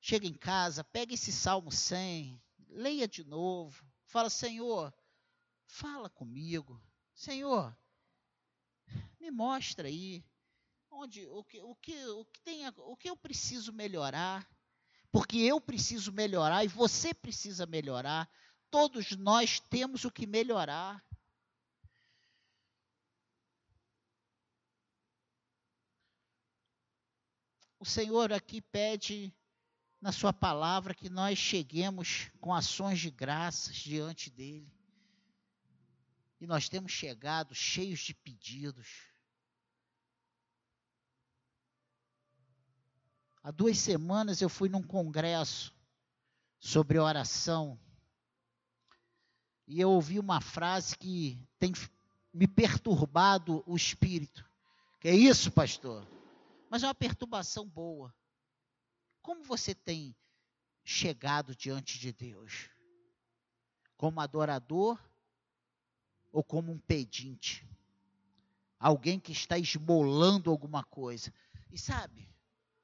Chega 0.00 0.26
em 0.26 0.34
casa, 0.34 0.82
pega 0.82 1.14
esse 1.14 1.30
Salmo 1.30 1.70
100, 1.70 2.42
leia 2.70 3.06
de 3.06 3.22
novo. 3.22 3.86
Fala, 4.06 4.28
Senhor, 4.28 4.92
fala 5.66 6.10
comigo. 6.10 6.82
Senhor, 7.14 7.76
me 9.20 9.30
mostra 9.30 9.86
aí 9.86 10.24
onde 10.92 11.26
o 11.26 11.42
que, 11.42 11.60
o 11.62 11.74
que, 11.74 12.06
o 12.06 12.24
que, 12.26 12.40
tem, 12.42 12.68
o 12.68 12.96
que 12.96 13.08
eu 13.08 13.16
preciso 13.16 13.72
melhorar, 13.72 14.48
porque 15.10 15.38
eu 15.38 15.60
preciso 15.60 16.12
melhorar 16.12 16.64
e 16.64 16.68
você 16.68 17.14
precisa 17.14 17.66
melhorar. 17.66 18.30
Todos 18.70 19.12
nós 19.12 19.58
temos 19.58 20.04
o 20.04 20.10
que 20.10 20.26
melhorar. 20.26 21.04
O 27.78 27.84
Senhor 27.84 28.32
aqui 28.32 28.60
pede 28.60 29.34
na 30.00 30.12
Sua 30.12 30.32
palavra 30.32 30.94
que 30.94 31.10
nós 31.10 31.38
cheguemos 31.38 32.30
com 32.40 32.54
ações 32.54 33.00
de 33.00 33.10
graças 33.10 33.76
diante 33.76 34.30
dEle. 34.30 34.72
E 36.40 36.46
nós 36.46 36.68
temos 36.68 36.92
chegado 36.92 37.54
cheios 37.54 38.00
de 38.00 38.14
pedidos 38.14 39.11
Há 43.42 43.50
duas 43.50 43.78
semanas 43.78 44.40
eu 44.40 44.48
fui 44.48 44.68
num 44.68 44.82
congresso 44.82 45.74
sobre 46.60 46.98
oração 46.98 47.78
e 49.66 49.80
eu 49.80 49.90
ouvi 49.90 50.18
uma 50.18 50.40
frase 50.40 50.96
que 50.96 51.38
tem 51.58 51.72
me 52.32 52.46
perturbado 52.46 53.62
o 53.66 53.76
espírito. 53.76 54.48
Que 55.00 55.08
é 55.08 55.14
isso, 55.14 55.50
pastor? 55.50 56.06
Mas 56.70 56.82
é 56.82 56.86
uma 56.86 56.94
perturbação 56.94 57.68
boa. 57.68 58.14
Como 59.20 59.42
você 59.42 59.74
tem 59.74 60.14
chegado 60.84 61.54
diante 61.54 61.98
de 61.98 62.12
Deus? 62.12 62.70
Como 63.96 64.20
adorador 64.20 64.98
ou 66.30 66.44
como 66.44 66.70
um 66.70 66.78
pedinte? 66.78 67.68
Alguém 68.78 69.18
que 69.18 69.32
está 69.32 69.58
esmolando 69.58 70.50
alguma 70.50 70.84
coisa. 70.84 71.32
E 71.70 71.78
sabe, 71.78 72.28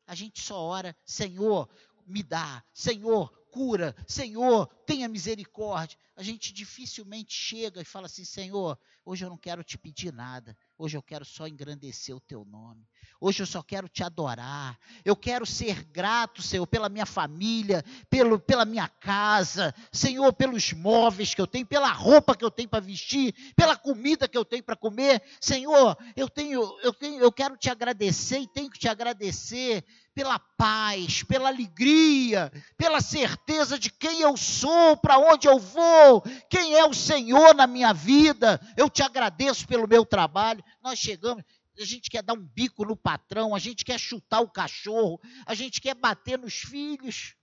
a 0.09 0.15
gente 0.15 0.43
só 0.43 0.59
ora, 0.59 0.97
Senhor, 1.05 1.69
me 2.07 2.23
dá, 2.23 2.65
Senhor, 2.73 3.31
cura, 3.59 3.93
Senhor, 4.07 4.69
tenha 4.87 5.09
misericórdia. 5.09 5.99
A 6.15 6.23
gente 6.23 6.53
dificilmente 6.53 7.35
chega 7.35 7.81
e 7.81 7.85
fala 7.85 8.07
assim: 8.07 8.25
Senhor, 8.25 8.79
hoje 9.05 9.25
eu 9.25 9.29
não 9.29 9.37
quero 9.37 9.65
te 9.65 9.77
pedir 9.77 10.13
nada, 10.13 10.57
hoje 10.79 10.97
eu 10.97 11.03
quero 11.03 11.25
só 11.25 11.49
engrandecer 11.49 12.15
o 12.15 12.21
teu 12.21 12.45
nome. 12.45 12.87
Hoje 13.21 13.43
eu 13.43 13.47
só 13.47 13.61
quero 13.61 13.89
te 13.89 14.05
adorar. 14.05 14.79
Eu 15.05 15.17
quero 15.17 15.45
ser 15.45 15.83
grato, 15.83 16.41
Senhor, 16.41 16.67
pela 16.69 16.89
minha 16.89 17.07
família, 17.07 17.85
pelo, 18.09 18.39
pela 18.39 18.65
minha 18.65 18.87
casa, 18.87 19.75
Senhor, 19.91 20.33
pelos 20.33 20.73
móveis 20.73 21.35
que 21.35 21.41
eu 21.41 21.47
tenho, 21.47 21.67
pela 21.67 21.91
roupa 21.91 22.37
que 22.37 22.45
eu 22.45 22.51
tenho 22.51 22.69
para 22.69 22.79
vestir, 22.79 23.35
pela 23.57 23.77
comida 23.77 24.29
que 24.29 24.39
eu 24.39 24.45
tenho 24.45 24.63
para 24.63 24.77
comer. 24.77 25.21
Senhor, 25.41 25.99
eu 26.15 26.29
tenho, 26.29 26.63
eu 26.81 26.93
tenho, 26.93 27.21
eu 27.21 27.33
quero 27.33 27.57
te 27.57 27.69
agradecer 27.69 28.39
e 28.39 28.47
tenho 28.47 28.71
que 28.71 28.79
te 28.79 28.89
agradecer 28.89 29.85
pela 30.19 30.37
paz, 30.37 31.23
pela 31.23 31.49
alegria, 31.49 32.51
pela 32.77 33.01
certeza 33.01 33.79
de 33.79 33.89
quem 33.89 34.21
eu 34.21 34.37
sou, 34.37 34.97
para 34.97 35.17
onde 35.17 35.47
eu 35.47 35.61
vou, 35.61 36.23
quem 36.51 36.75
é 36.75 36.85
o 36.85 36.93
Senhor 36.93 37.55
na 37.55 37.69
minha 37.69 37.93
vida. 37.93 38.61
Eu 38.77 38.91
te 38.91 39.01
agradeço 39.01 39.65
pelo 39.69 39.87
meu 39.87 40.05
trabalho. 40.05 40.61
Nós 40.83 40.99
chegamos, 40.99 41.45
a 41.79 41.85
gente 41.85 42.11
quer 42.11 42.25
dar 42.25 42.33
um 42.33 42.45
bico 42.45 42.85
no 42.85 42.97
patrão, 42.97 43.55
a 43.55 43.61
gente 43.61 43.85
quer 43.85 43.97
chutar 43.97 44.41
o 44.41 44.51
cachorro, 44.51 45.21
a 45.47 45.55
gente 45.55 45.81
quer 45.81 45.95
bater 45.95 46.37
nos 46.37 46.55
filhos. 46.55 47.37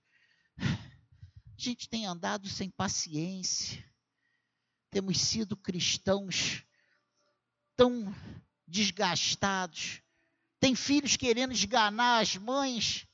A 0.59 0.67
gente 1.57 1.87
tem 1.87 2.05
andado 2.05 2.49
sem 2.49 2.69
paciência. 2.69 3.81
Temos 4.91 5.21
sido 5.21 5.55
cristãos 5.55 6.65
tão 7.77 8.13
desgastados. 8.67 10.01
Tem 10.65 10.73
filhos 10.73 11.15
querendo 11.15 11.53
esganar 11.53 12.23
as 12.23 12.37
mães. 12.37 13.07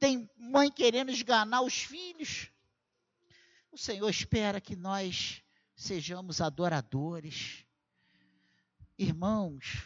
Tem 0.00 0.28
mãe 0.36 0.72
querendo 0.72 1.12
esganar 1.12 1.62
os 1.62 1.82
filhos. 1.82 2.50
O 3.70 3.78
Senhor 3.78 4.10
espera 4.10 4.60
que 4.60 4.74
nós 4.74 5.40
sejamos 5.76 6.40
adoradores. 6.40 7.64
Irmãos, 8.98 9.84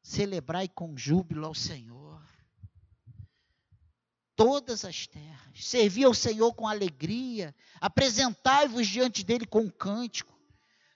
celebrai 0.00 0.68
com 0.68 0.96
júbilo 0.96 1.44
ao 1.44 1.56
Senhor 1.56 2.24
todas 4.36 4.84
as 4.84 5.08
terras. 5.08 5.64
Servi 5.64 6.04
ao 6.04 6.14
Senhor 6.14 6.54
com 6.54 6.68
alegria, 6.68 7.52
apresentai-vos 7.80 8.86
diante 8.86 9.24
dele 9.24 9.44
com 9.44 9.62
um 9.62 9.70
cântico. 9.70 10.33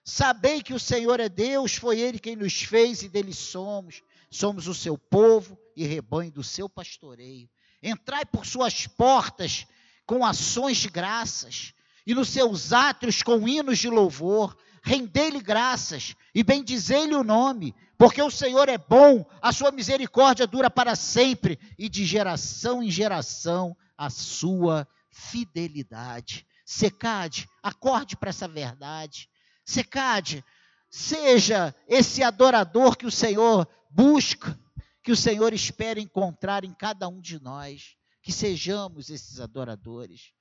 Sabei 0.08 0.62
que 0.62 0.72
o 0.72 0.80
Senhor 0.80 1.20
é 1.20 1.28
Deus, 1.28 1.74
foi 1.74 2.00
ele 2.00 2.18
quem 2.18 2.34
nos 2.34 2.62
fez 2.62 3.02
e 3.02 3.10
dele 3.10 3.34
somos. 3.34 4.02
Somos 4.30 4.66
o 4.66 4.72
seu 4.72 4.96
povo 4.96 5.58
e 5.76 5.84
rebanho 5.84 6.32
do 6.32 6.42
seu 6.42 6.66
pastoreio. 6.66 7.46
Entrai 7.82 8.24
por 8.24 8.46
suas 8.46 8.86
portas 8.86 9.66
com 10.06 10.24
ações 10.24 10.78
de 10.78 10.88
graças 10.88 11.74
e 12.06 12.14
nos 12.14 12.30
seus 12.30 12.72
átrios 12.72 13.22
com 13.22 13.46
hinos 13.46 13.78
de 13.78 13.90
louvor. 13.90 14.56
Rendei-lhe 14.82 15.42
graças 15.42 16.16
e 16.34 16.42
bendizei-lhe 16.42 17.14
o 17.14 17.22
nome, 17.22 17.74
porque 17.98 18.22
o 18.22 18.30
Senhor 18.30 18.66
é 18.70 18.78
bom, 18.78 19.26
a 19.42 19.52
sua 19.52 19.70
misericórdia 19.70 20.46
dura 20.46 20.70
para 20.70 20.96
sempre, 20.96 21.58
e 21.78 21.86
de 21.86 22.06
geração 22.06 22.82
em 22.82 22.90
geração 22.90 23.76
a 23.96 24.08
sua 24.08 24.88
fidelidade. 25.10 26.46
Secade, 26.64 27.46
acorde 27.62 28.16
para 28.16 28.30
essa 28.30 28.48
verdade. 28.48 29.28
Secade, 29.68 30.42
seja 30.88 31.74
esse 31.86 32.22
adorador 32.22 32.96
que 32.96 33.04
o 33.04 33.10
Senhor 33.10 33.68
busca, 33.90 34.58
que 35.02 35.12
o 35.12 35.16
Senhor 35.16 35.52
espera 35.52 36.00
encontrar 36.00 36.64
em 36.64 36.72
cada 36.72 37.06
um 37.06 37.20
de 37.20 37.38
nós, 37.38 37.94
que 38.22 38.32
sejamos 38.32 39.10
esses 39.10 39.40
adoradores. 39.40 40.32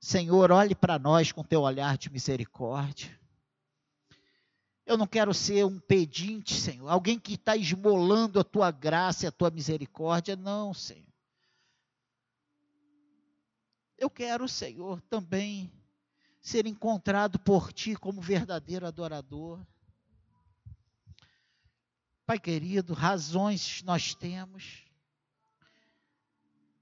Senhor, 0.00 0.52
olhe 0.52 0.76
para 0.76 1.00
nós 1.00 1.32
com 1.32 1.42
teu 1.42 1.62
olhar 1.62 1.98
de 1.98 2.12
misericórdia. 2.12 3.10
Eu 4.86 4.96
não 4.96 5.08
quero 5.08 5.34
ser 5.34 5.66
um 5.66 5.80
pedinte, 5.80 6.54
Senhor, 6.54 6.88
alguém 6.88 7.18
que 7.18 7.34
está 7.34 7.56
esmolando 7.56 8.38
a 8.38 8.44
tua 8.44 8.70
graça 8.70 9.24
e 9.24 9.26
a 9.26 9.32
tua 9.32 9.50
misericórdia. 9.50 10.36
Não, 10.36 10.72
Senhor. 10.72 11.12
Eu 13.98 14.08
quero, 14.08 14.48
Senhor, 14.48 15.00
também 15.10 15.72
ser 16.48 16.66
encontrado 16.66 17.38
por 17.38 17.74
ti 17.74 17.94
como 17.94 18.22
verdadeiro 18.22 18.86
adorador. 18.86 19.60
Pai 22.24 22.38
querido, 22.38 22.94
razões 22.94 23.82
nós 23.82 24.14
temos. 24.14 24.84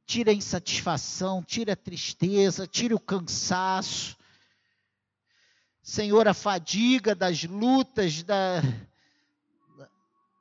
Tira 0.07 0.31
a 0.31 0.35
insatisfação, 0.35 1.42
tira 1.42 1.72
a 1.72 1.76
tristeza, 1.76 2.64
tira 2.64 2.94
o 2.94 3.00
cansaço, 3.00 4.16
Senhor, 5.83 6.29
a 6.29 6.35
fadiga 6.35 7.12
das 7.12 7.42
lutas, 7.42 8.22
da, 8.22 8.61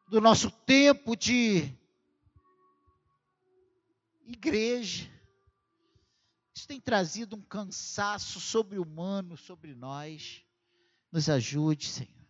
do 0.07 0.21
nosso 0.21 0.51
tempo 0.51 1.15
de 1.15 1.71
igreja. 4.27 5.14
Isso 6.55 6.67
tem 6.67 6.79
trazido 6.79 7.35
um 7.35 7.41
cansaço 7.41 8.39
sobre-humano 8.39 9.35
sobre 9.35 9.75
nós. 9.75 10.41
Nos 11.11 11.27
ajude, 11.29 11.87
Senhor. 11.87 12.25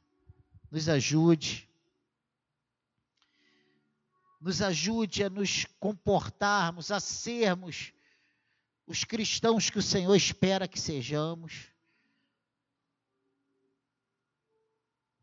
Nos 0.72 0.90
ajude. 0.90 1.70
Nos 4.42 4.64
ajude 4.64 5.24
a 5.24 5.30
nos 5.30 5.66
comportarmos, 5.80 6.90
a 6.90 7.00
sermos 7.00 7.94
os 8.88 9.04
cristãos 9.04 9.70
que 9.70 9.78
o 9.78 9.84
Senhor 9.84 10.16
espera 10.16 10.68
que 10.68 10.80
sejamos. 10.80 11.70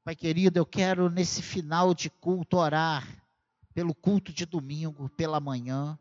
Pai 0.04 0.16
querido, 0.16 0.58
eu 0.58 0.66
quero 0.66 1.08
nesse 1.08 1.42
final 1.42 1.92
de 1.94 2.08
culto 2.08 2.56
orar 2.56 3.06
pelo 3.72 3.94
culto 3.94 4.32
de 4.32 4.44
domingo, 4.44 5.08
pela 5.10 5.40
manhã, 5.40 5.98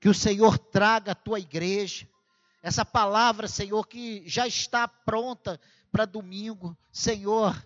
que 0.00 0.08
o 0.08 0.14
Senhor 0.14 0.58
traga 0.58 1.12
a 1.12 1.16
tua 1.16 1.40
igreja, 1.40 2.08
essa 2.62 2.84
palavra, 2.84 3.48
Senhor, 3.48 3.84
que 3.86 4.26
já 4.28 4.46
está 4.46 4.86
pronta 4.86 5.60
para 5.90 6.04
domingo, 6.04 6.78
Senhor, 6.92 7.60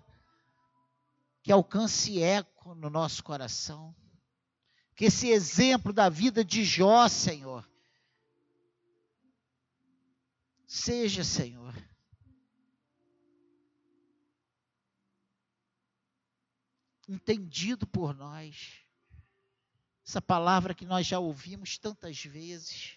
que 1.42 1.52
alcance 1.52 2.20
eco 2.20 2.74
no 2.74 2.88
nosso 2.88 3.22
coração, 3.22 3.94
que 4.94 5.04
esse 5.04 5.28
exemplo 5.28 5.92
da 5.92 6.08
vida 6.08 6.42
de 6.42 6.64
Jó, 6.64 7.06
Senhor, 7.08 7.68
seja, 10.66 11.22
Senhor, 11.22 11.74
entendido 17.06 17.86
por 17.86 18.14
nós. 18.14 18.80
Essa 20.06 20.22
palavra 20.22 20.74
que 20.74 20.86
nós 20.86 21.06
já 21.06 21.18
ouvimos 21.18 21.78
tantas 21.78 22.24
vezes. 22.24 22.96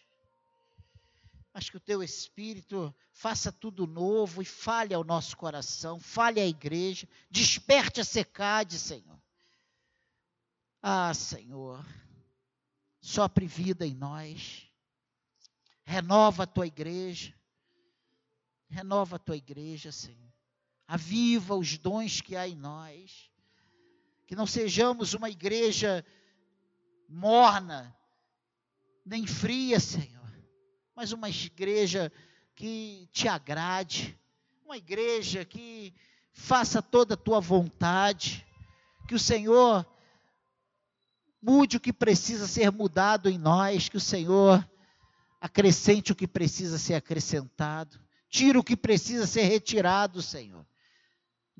Mas 1.59 1.69
que 1.69 1.75
o 1.75 1.81
teu 1.81 2.01
Espírito 2.01 2.95
faça 3.11 3.51
tudo 3.51 3.85
novo 3.85 4.41
e 4.41 4.45
fale 4.45 4.93
ao 4.93 5.03
nosso 5.03 5.35
coração, 5.35 5.99
fale 5.99 6.39
à 6.39 6.47
igreja, 6.47 7.05
desperte 7.29 7.99
a 7.99 8.05
secade, 8.05 8.79
Senhor. 8.79 9.21
Ah, 10.81 11.13
Senhor, 11.13 11.85
sopre 13.01 13.45
vida 13.45 13.85
em 13.85 13.93
nós, 13.93 14.71
renova 15.83 16.43
a 16.43 16.47
tua 16.47 16.65
igreja, 16.65 17.37
renova 18.69 19.17
a 19.17 19.19
tua 19.19 19.35
igreja, 19.35 19.91
Senhor. 19.91 20.31
Aviva 20.87 21.57
os 21.57 21.77
dons 21.77 22.21
que 22.21 22.37
há 22.37 22.47
em 22.47 22.55
nós 22.55 23.29
que 24.25 24.33
não 24.33 24.47
sejamos 24.47 25.13
uma 25.13 25.29
igreja 25.29 26.05
morna, 27.09 27.93
nem 29.05 29.27
fria, 29.27 29.77
Senhor, 29.77 30.18
mas 30.99 31.13
uma 31.13 31.29
igreja 31.29 32.11
que 32.53 33.07
te 33.13 33.25
agrade, 33.25 34.19
uma 34.65 34.75
igreja 34.75 35.45
que 35.45 35.93
faça 36.33 36.81
toda 36.81 37.13
a 37.13 37.17
tua 37.17 37.39
vontade, 37.39 38.45
que 39.07 39.15
o 39.15 39.19
Senhor 39.19 39.87
mude 41.41 41.77
o 41.77 41.79
que 41.79 41.93
precisa 41.93 42.45
ser 42.49 42.69
mudado 42.69 43.29
em 43.29 43.37
nós, 43.37 43.87
que 43.87 43.95
o 43.95 44.01
Senhor 44.01 44.69
acrescente 45.39 46.11
o 46.11 46.15
que 46.15 46.27
precisa 46.27 46.77
ser 46.77 46.95
acrescentado, 46.95 47.97
tira 48.29 48.59
o 48.59 48.63
que 48.63 48.75
precisa 48.75 49.25
ser 49.25 49.43
retirado, 49.43 50.21
Senhor 50.21 50.65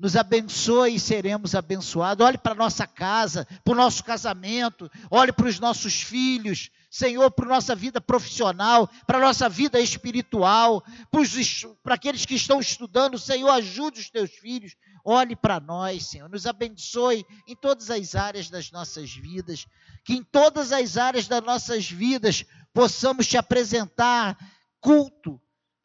nos 0.00 0.16
abençoe 0.16 0.94
e 0.94 1.00
seremos 1.00 1.54
abençoados. 1.54 2.26
Olhe 2.26 2.38
para 2.38 2.52
a 2.52 2.56
nossa 2.56 2.86
casa, 2.86 3.46
para 3.62 3.74
o 3.74 3.76
nosso 3.76 4.02
casamento, 4.02 4.90
olhe 5.10 5.30
para 5.30 5.46
os 5.46 5.60
nossos 5.60 6.00
filhos, 6.00 6.70
Senhor, 6.90 7.30
para 7.30 7.44
a 7.44 7.50
nossa 7.50 7.76
vida 7.76 8.00
profissional, 8.00 8.88
para 9.06 9.18
a 9.18 9.20
nossa 9.20 9.46
vida 9.46 9.78
espiritual, 9.78 10.82
para, 11.10 11.20
os, 11.20 11.66
para 11.82 11.96
aqueles 11.96 12.24
que 12.24 12.34
estão 12.34 12.58
estudando, 12.58 13.18
Senhor, 13.18 13.50
ajude 13.50 14.00
os 14.00 14.08
teus 14.08 14.30
filhos. 14.30 14.74
Olhe 15.04 15.36
para 15.36 15.60
nós, 15.60 16.06
Senhor, 16.06 16.30
nos 16.30 16.46
abençoe 16.46 17.26
em 17.46 17.54
todas 17.54 17.90
as 17.90 18.14
áreas 18.14 18.48
das 18.48 18.70
nossas 18.70 19.12
vidas, 19.12 19.66
que 20.02 20.14
em 20.14 20.24
todas 20.24 20.72
as 20.72 20.96
áreas 20.96 21.28
das 21.28 21.44
nossas 21.44 21.90
vidas 21.90 22.46
possamos 22.72 23.26
te 23.26 23.36
apresentar 23.36 24.38
culto 24.80 25.38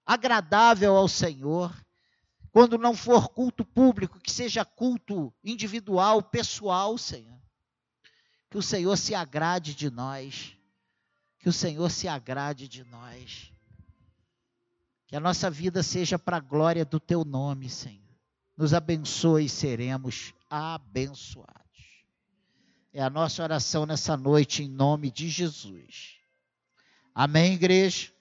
agradável 0.06 0.96
ao 0.96 1.10
Senhor 1.10 1.85
quando 2.56 2.78
não 2.78 2.96
for 2.96 3.28
culto 3.28 3.66
público, 3.66 4.18
que 4.18 4.32
seja 4.32 4.64
culto 4.64 5.34
individual, 5.44 6.24
pessoal, 6.24 6.98
Senhor. 6.98 7.38
Que 8.50 8.58
o 8.58 8.62
Senhor 8.62 8.96
se 8.96 9.14
agrade 9.14 9.76
de 9.76 9.90
nós. 9.90 10.56
Que 11.38 11.50
o 11.50 11.52
Senhor 11.52 11.92
se 11.92 12.08
agrade 12.08 12.70
de 12.70 12.86
nós. 12.86 13.52
Que 15.06 15.18
a 15.18 15.20
nossa 15.20 15.52
vida 15.52 15.84
seja 15.84 16.18
para 16.18 16.38
a 16.38 16.40
glória 16.40 16.86
do 16.86 16.98
teu 16.98 17.26
nome, 17.26 17.70
Senhor. 17.70 18.16
Nos 18.56 18.74
abençoe 18.74 19.48
e 19.48 19.50
seremos 19.50 20.34
abençoados. 20.50 22.06
É 22.94 23.04
a 23.04 23.10
nossa 23.10 23.44
oração 23.44 23.86
nessa 23.86 24.16
noite 24.16 24.64
em 24.64 24.70
nome 24.70 25.12
de 25.12 25.28
Jesus. 25.28 26.20
Amém, 27.14 27.56
igreja? 27.56 28.15